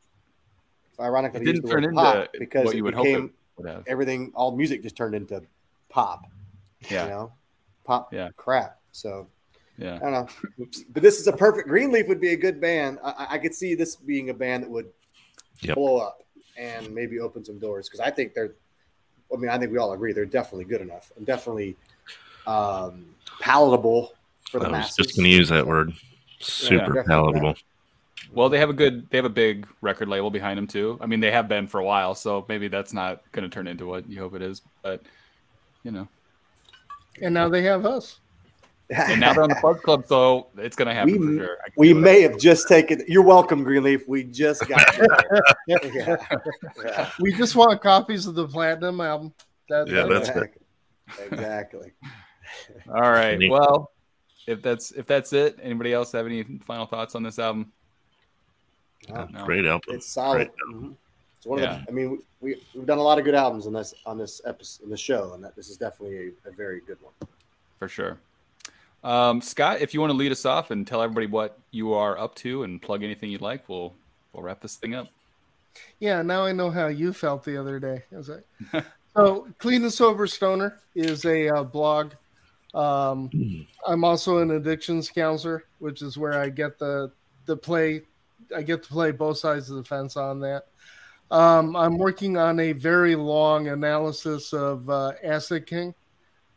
[0.99, 3.05] ironically It they didn't the word turn pop into because what it you would hope
[3.05, 3.83] it would have.
[3.87, 4.31] everything.
[4.35, 5.43] All music just turned into
[5.89, 6.25] pop.
[6.89, 7.31] Yeah, You know,
[7.83, 8.29] pop Yeah.
[8.37, 8.79] crap.
[8.91, 9.27] So
[9.77, 9.95] yeah.
[9.95, 10.27] I don't know.
[10.93, 11.67] But this is a perfect.
[11.67, 12.99] Greenleaf would be a good band.
[13.03, 14.87] I, I- I could see this being a band that would
[15.61, 15.75] Yep.
[15.75, 16.21] blow up
[16.57, 18.53] and maybe open some doors because I think they're.
[19.33, 21.75] I mean, I think we all agree they're definitely good enough and definitely
[22.45, 23.05] um,
[23.41, 24.13] palatable
[24.49, 24.95] for the I was masses.
[24.95, 25.91] just going to use that word.
[26.39, 27.03] Super definitely.
[27.03, 27.55] palatable.
[28.33, 30.97] Well, they have a good they have a big record label behind them too.
[31.01, 33.67] I mean, they have been for a while, so maybe that's not going to turn
[33.67, 34.61] into what you hope it is.
[34.81, 35.01] But
[35.83, 36.07] you know,
[37.21, 38.19] And now they have us.
[38.89, 41.57] And now they're on the Fuzz Club, so it's going to happen We- for sure.
[41.77, 43.03] We may have just taken.
[43.07, 44.07] You're welcome, Greenleaf.
[44.07, 44.81] We just got.
[45.67, 45.77] yeah.
[46.83, 47.09] Yeah.
[47.19, 49.33] We just want copies of the platinum album.
[49.69, 50.61] That, Yeah, that's it.
[51.31, 51.91] exactly.
[52.89, 53.37] All right.
[53.49, 53.91] Well,
[54.47, 57.71] if that's if that's it, anybody else have any final thoughts on this album?
[59.09, 59.27] Wow.
[59.31, 59.45] No.
[59.45, 59.95] Great album.
[59.95, 60.49] It's solid.
[60.69, 60.75] Great.
[60.75, 60.95] Mhm.
[61.35, 61.85] It's one of the.
[61.87, 64.85] I mean, we we've done a lot of good albums on this on this episode
[64.85, 67.13] in the show, and that this is definitely a, a very good one.
[67.77, 68.17] for sure.
[69.07, 72.19] Um, Scott, if you want to lead us off and tell everybody what you are
[72.19, 73.93] up to and plug anything you'd like, we'll
[74.33, 75.07] we'll wrap this thing up.
[76.01, 78.03] Yeah, now I know how you felt the other day.
[78.11, 78.83] I was like,
[79.15, 82.15] so Clean and Sober Stoner is a uh, blog.
[82.73, 83.61] Um, Hmm.
[83.87, 87.09] I'm also an addictions counselor, which is where I get the
[87.45, 88.01] the play.
[88.53, 90.65] I get to play both sides of the fence on that.
[91.31, 95.95] Um, I'm working on a very long analysis of uh, Acid King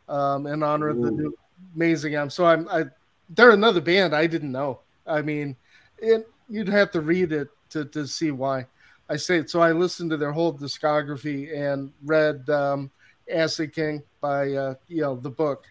[0.09, 1.33] um, in honor of the new
[1.75, 2.85] amazing I'm So I'm I
[3.29, 4.81] they're another band I didn't know.
[5.07, 5.55] I mean,
[5.97, 8.67] it, you'd have to read it to to see why.
[9.09, 9.49] I say it.
[9.49, 12.89] So I listened to their whole discography and read um,
[13.29, 15.65] Acid King by uh, you know the book.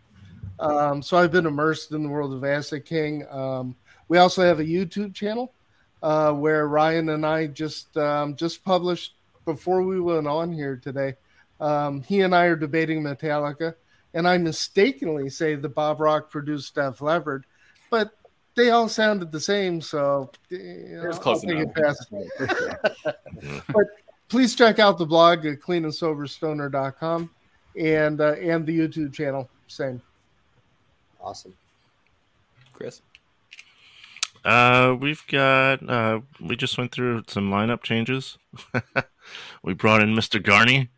[0.58, 3.26] Um, so I've been immersed in the world of Acid King.
[3.30, 3.74] Um,
[4.08, 5.54] we also have a YouTube channel
[6.02, 9.14] uh, where Ryan and I just um, just published
[9.44, 11.14] before we went on here today.
[11.60, 13.74] Um, he and I are debating Metallica,
[14.14, 17.44] and I mistakenly say the Bob Rock produced Def Leppard,
[17.90, 18.12] but
[18.54, 19.80] they all sounded the same.
[19.80, 22.12] So you know, was close I'll take it past.
[23.72, 23.86] but
[24.28, 27.30] please check out the blog at cleanandsoberstoner.com
[27.78, 29.48] and uh, and the YouTube channel.
[29.66, 30.02] Same.
[31.20, 31.54] Awesome.
[32.72, 33.02] Chris.
[34.44, 35.88] Uh, we've got.
[35.88, 38.38] Uh, we just went through some lineup changes.
[39.62, 40.42] we brought in Mr.
[40.42, 40.88] Garney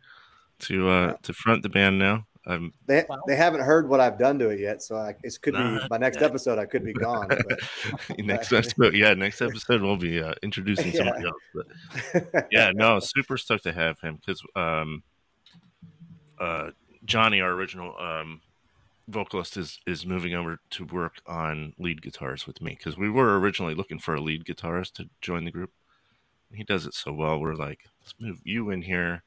[0.59, 2.25] to uh to front the band now.
[2.45, 5.53] Um, They they haven't heard what I've done to it yet, so I, it could
[5.53, 6.25] be my next yet.
[6.29, 6.59] episode.
[6.59, 7.27] I could be gone.
[7.29, 7.59] But
[8.19, 12.25] next episode, yeah, next episode we'll be uh, introducing somebody else.
[12.33, 15.03] But yeah, no, super stoked to have him because um,
[16.39, 16.71] uh,
[17.05, 18.41] Johnny, our original um,
[19.07, 23.39] vocalist, is is moving over to work on lead guitars with me because we were
[23.39, 25.71] originally looking for a lead guitarist to join the group.
[26.53, 27.39] He does it so well.
[27.39, 29.23] We're like, let's move you in here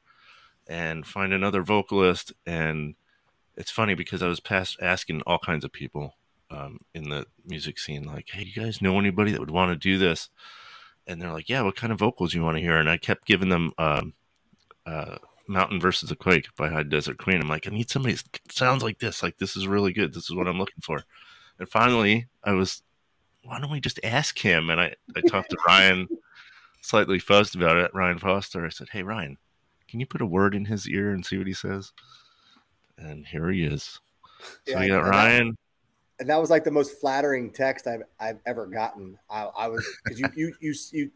[0.67, 2.31] and find another vocalist.
[2.45, 2.95] And
[3.57, 6.13] it's funny because I was past asking all kinds of people
[6.51, 9.75] um, in the music scene, like, "Hey, you guys know anybody that would want to
[9.75, 10.29] do this?"
[11.07, 13.25] And they're like, "Yeah, what kind of vocals you want to hear?" And I kept
[13.25, 14.13] giving them um,
[14.85, 17.41] uh, "Mountain versus the Quake" by High Desert Queen.
[17.41, 19.23] I'm like, "I need somebody that sounds like this.
[19.23, 20.13] Like this is really good.
[20.13, 21.03] This is what I'm looking for."
[21.59, 22.83] And finally, I was,
[23.43, 26.07] "Why don't we just ask him?" And I I talked to Ryan,
[26.81, 27.91] slightly fuzzed about it.
[27.93, 28.65] Ryan Foster.
[28.65, 29.37] I said, "Hey, Ryan,
[29.87, 31.91] can you put a word in his ear and see what he says?"
[32.97, 33.99] And here he is.
[34.65, 35.57] So Yeah, we got and that- Ryan.
[36.19, 39.17] and that was like the most flattering text I've I've ever gotten.
[39.29, 41.11] I, I was because you, you you you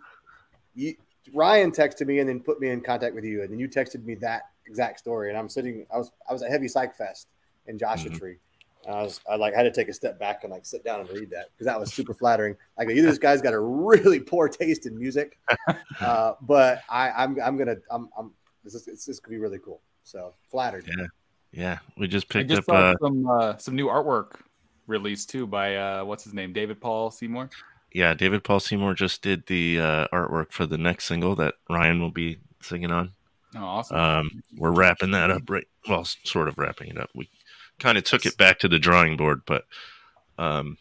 [0.73, 0.95] you
[1.33, 4.03] Ryan texted me and then put me in contact with you, and then you texted
[4.03, 5.29] me that exact story.
[5.29, 7.27] And I'm sitting, I was I was at Heavy Psych Fest
[7.67, 8.17] in Joshua Mhm.
[8.19, 8.37] Tree.
[8.85, 11.01] And I was I like had to take a step back and like sit down
[11.01, 12.55] and read that because that was super flattering.
[12.77, 15.37] Like either this guy's got a really poor taste in music,
[15.99, 18.31] uh, but I I'm I'm gonna I'm I'm
[18.63, 19.81] this is this, this could be really cool.
[20.03, 20.85] So flattered.
[20.87, 21.05] Yeah.
[21.51, 22.75] Yeah, we just picked just up.
[22.75, 24.35] Uh, some uh, some new artwork
[24.87, 27.49] released too by uh, what's his name, David Paul Seymour.
[27.93, 32.01] yeah, David Paul Seymour just did the uh, artwork for the next single that Ryan
[32.01, 33.11] will be singing on.
[33.55, 33.97] Oh, awesome!
[33.97, 35.67] Um, we're wrapping that up right.
[35.89, 37.09] Well, sort of wrapping it up.
[37.13, 37.29] We
[37.79, 39.65] kind of took it back to the drawing board, but
[40.37, 40.77] um,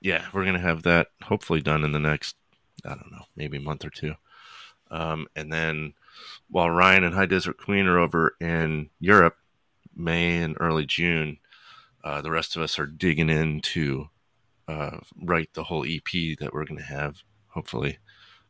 [0.00, 2.36] yeah, we're gonna have that hopefully done in the next,
[2.84, 4.14] I don't know, maybe a month or two.
[4.90, 5.94] Um, and then
[6.50, 9.36] while Ryan and High Desert Queen are over in Europe,
[9.96, 11.38] May and early June,
[12.02, 14.08] uh, the rest of us are digging into
[14.68, 17.98] uh, write the whole EP that we're gonna have hopefully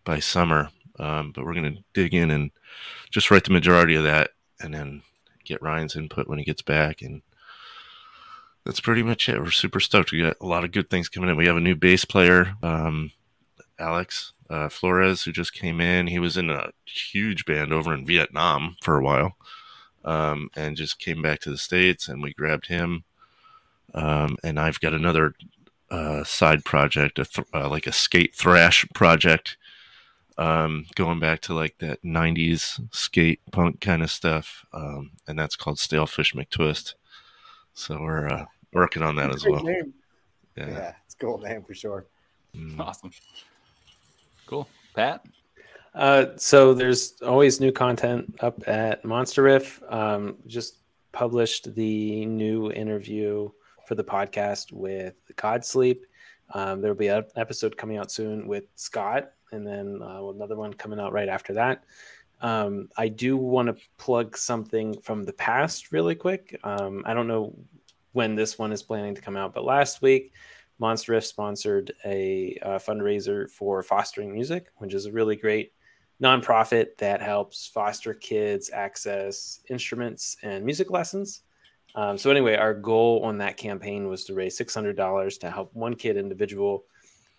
[0.04, 0.70] by summer.
[0.98, 2.50] Um, but we're gonna dig in and
[3.10, 4.30] just write the majority of that
[4.60, 5.02] and then
[5.44, 7.02] get Ryan's input when he gets back.
[7.02, 7.22] And
[8.64, 9.40] that's pretty much it.
[9.40, 10.12] We're super stoked.
[10.12, 11.36] We got a lot of good things coming in.
[11.36, 13.10] We have a new bass player, um,
[13.78, 16.06] Alex uh, Flores, who just came in.
[16.06, 19.36] He was in a huge band over in Vietnam for a while
[20.04, 23.04] um, and just came back to the States, and we grabbed him.
[23.94, 25.34] Um, and I've got another
[25.90, 29.56] uh, side project, a th- uh, like a skate thrash project
[30.36, 34.64] um, going back to like that 90s skate punk kind of stuff.
[34.72, 36.94] Um, and that's called Stalefish McTwist.
[37.74, 39.62] So we're uh, working on that as well.
[39.62, 39.94] name.
[40.56, 40.92] Yeah, Yeah.
[41.06, 42.06] it's a cool name for sure.
[42.56, 42.78] Mm.
[42.80, 43.10] awesome.
[44.46, 45.24] Cool, Pat.
[45.94, 49.80] Uh, so there's always new content up at Monster Riff.
[49.88, 50.78] Um, just
[51.12, 53.48] published the new interview
[53.86, 56.00] for the podcast with Godsleep.
[56.52, 60.74] Um, there'll be an episode coming out soon with Scott, and then uh, another one
[60.74, 61.84] coming out right after that.
[62.40, 66.58] Um, I do want to plug something from the past really quick.
[66.64, 67.56] Um, I don't know
[68.12, 70.32] when this one is planning to come out, but last week
[70.78, 75.72] Monster Riff sponsored a uh, fundraiser for fostering music, which is a really great
[76.22, 81.42] nonprofit that helps foster kids access instruments and music lessons.
[81.96, 85.50] Um, so anyway, our goal on that campaign was to raise six hundred dollars to
[85.50, 86.84] help one kid individual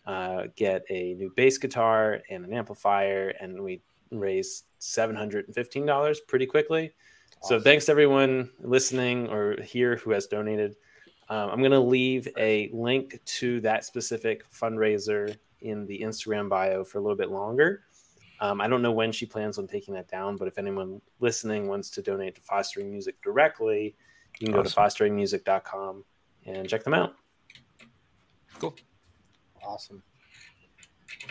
[0.05, 5.55] uh, get a new bass guitar and an amplifier, and we raised seven hundred and
[5.55, 6.93] fifteen dollars pretty quickly.
[7.41, 10.75] So thanks to everyone listening or here who has donated.
[11.27, 16.83] Um, I'm going to leave a link to that specific fundraiser in the Instagram bio
[16.83, 17.83] for a little bit longer.
[18.41, 21.67] Um, I don't know when she plans on taking that down, but if anyone listening
[21.67, 23.95] wants to donate to Fostering Music directly,
[24.39, 26.03] you can go to fosteringmusic.com
[26.45, 27.15] and check them out.
[28.59, 28.75] Cool.
[29.65, 30.03] Awesome.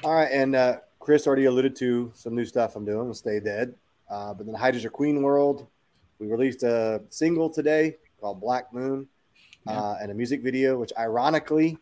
[0.03, 3.41] All right, and uh, Chris already alluded to some new stuff I'm doing with Stay
[3.41, 3.75] Dead.
[4.11, 5.67] Uh, but then Hydra Queen World,
[6.19, 9.07] we released a single today called Black Moon
[9.67, 11.79] uh, and a music video, which ironically,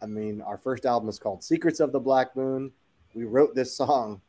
[0.00, 2.72] I mean, our first album is called Secrets of the Black Moon.
[3.14, 4.20] We wrote this song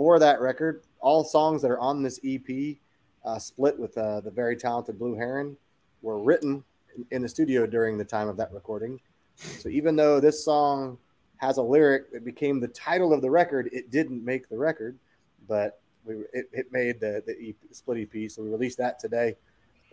[0.00, 0.82] for that record.
[1.00, 2.78] All songs that are on this EP,
[3.22, 5.58] uh, split with uh, the very talented Blue Heron,
[6.00, 6.64] were written
[6.96, 8.98] in- in the studio during the time of that recording.
[9.36, 10.96] So even though this song
[11.36, 14.98] has a lyric that became the title of the record, it didn't make the record,
[15.46, 18.30] but we it, it made the the EP, split EP.
[18.30, 19.36] So we released that today.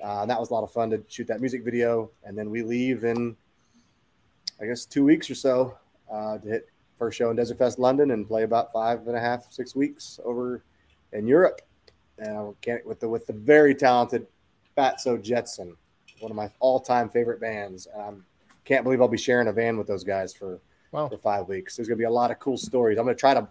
[0.01, 2.63] Uh, that was a lot of fun to shoot that music video, and then we
[2.63, 3.35] leave in
[4.61, 5.77] I guess two weeks or so
[6.09, 9.19] uh, to hit first show in Desert Fest London and play about five and a
[9.19, 10.63] half six weeks over
[11.13, 11.61] in Europe.
[12.17, 14.27] And I can't with the with the very talented
[14.77, 15.75] Fatso Jetson,
[16.19, 17.87] one of my all time favorite bands.
[17.93, 20.59] And I can't believe I'll be sharing a van with those guys for
[20.91, 21.09] Wow.
[21.09, 21.75] for five weeks.
[21.75, 22.97] There's gonna be a lot of cool stories.
[22.97, 23.47] I'm gonna try to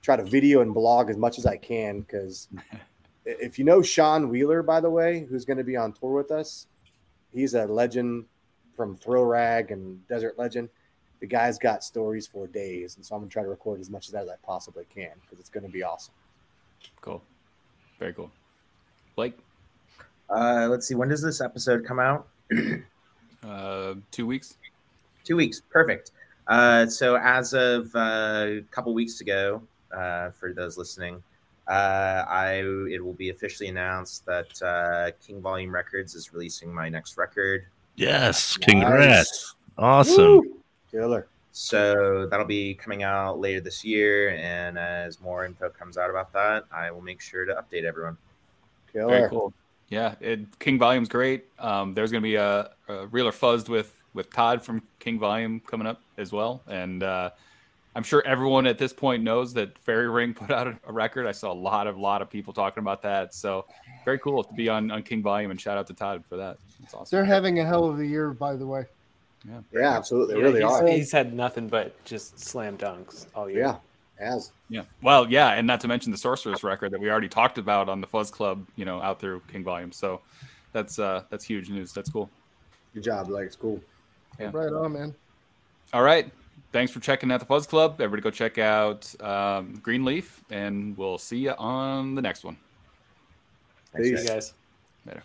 [0.00, 2.48] try to video and blog as much as I can because
[3.24, 6.30] if you know Sean Wheeler, by the way, who's going to be on tour with
[6.30, 6.66] us,
[7.32, 8.24] he's a legend
[8.74, 10.68] from Throw Rag and Desert Legend.
[11.20, 14.06] The guy's got stories for days, and so I'm gonna try to record as much
[14.06, 16.14] of that as I possibly can because it's going to be awesome.
[17.00, 17.22] Cool.
[17.98, 18.30] Very cool.
[19.16, 19.36] Blake,
[20.30, 20.94] Uh, let's see.
[20.94, 22.28] When does this episode come out?
[23.44, 24.56] uh, two weeks.
[25.24, 25.60] Two weeks.
[25.70, 26.12] Perfect.
[26.46, 29.60] Uh, so as of uh, a couple weeks ago,
[29.92, 31.22] uh, for those listening,
[31.66, 36.88] uh, I it will be officially announced that uh, King Volume Records is releasing my
[36.88, 37.66] next record.
[37.96, 38.66] Yes, Nice.
[38.66, 39.54] congrats.
[39.76, 40.24] Awesome.
[40.38, 40.57] Woo!
[40.90, 41.28] Killer.
[41.52, 46.32] So that'll be coming out later this year, and as more info comes out about
[46.32, 48.16] that, I will make sure to update everyone.
[48.92, 49.08] Killer.
[49.08, 49.52] Very cool.
[49.88, 51.46] Yeah, it, King Volume's great.
[51.58, 55.60] Um, there's going to be a, a Reeler Fuzzed with with Todd from King Volume
[55.60, 57.30] coming up as well, and uh,
[57.94, 61.26] I'm sure everyone at this point knows that Fairy Ring put out a, a record.
[61.26, 63.64] I saw a lot of lot of people talking about that, so
[64.04, 65.50] very cool to be on on King Volume.
[65.50, 66.58] And shout out to Todd for that.
[66.80, 67.16] That's awesome.
[67.16, 68.86] They're having a hell of a year, by the way.
[69.46, 70.36] Yeah, yeah, absolutely.
[70.36, 70.86] Yeah, really he's, are.
[70.86, 73.60] he's had nothing but just slam dunks all year.
[73.60, 73.76] Yeah,
[74.18, 74.82] as Yeah.
[75.02, 78.00] Well, yeah, and not to mention the sorcerer's record that we already talked about on
[78.00, 79.92] the Fuzz Club, you know, out through King Volume.
[79.92, 80.20] So
[80.72, 81.92] that's uh that's huge news.
[81.92, 82.28] That's cool.
[82.94, 83.28] good job.
[83.28, 83.80] Like it's cool.
[84.38, 84.50] Yeah.
[84.52, 85.14] Right on, man.
[85.92, 86.30] All right.
[86.70, 88.00] Thanks for checking out the Fuzz Club.
[88.00, 92.58] Everybody go check out um, Greenleaf, and we'll see you on the next one.
[93.92, 94.22] Thanks, Peace.
[94.22, 94.54] You guys.
[95.06, 95.22] Later.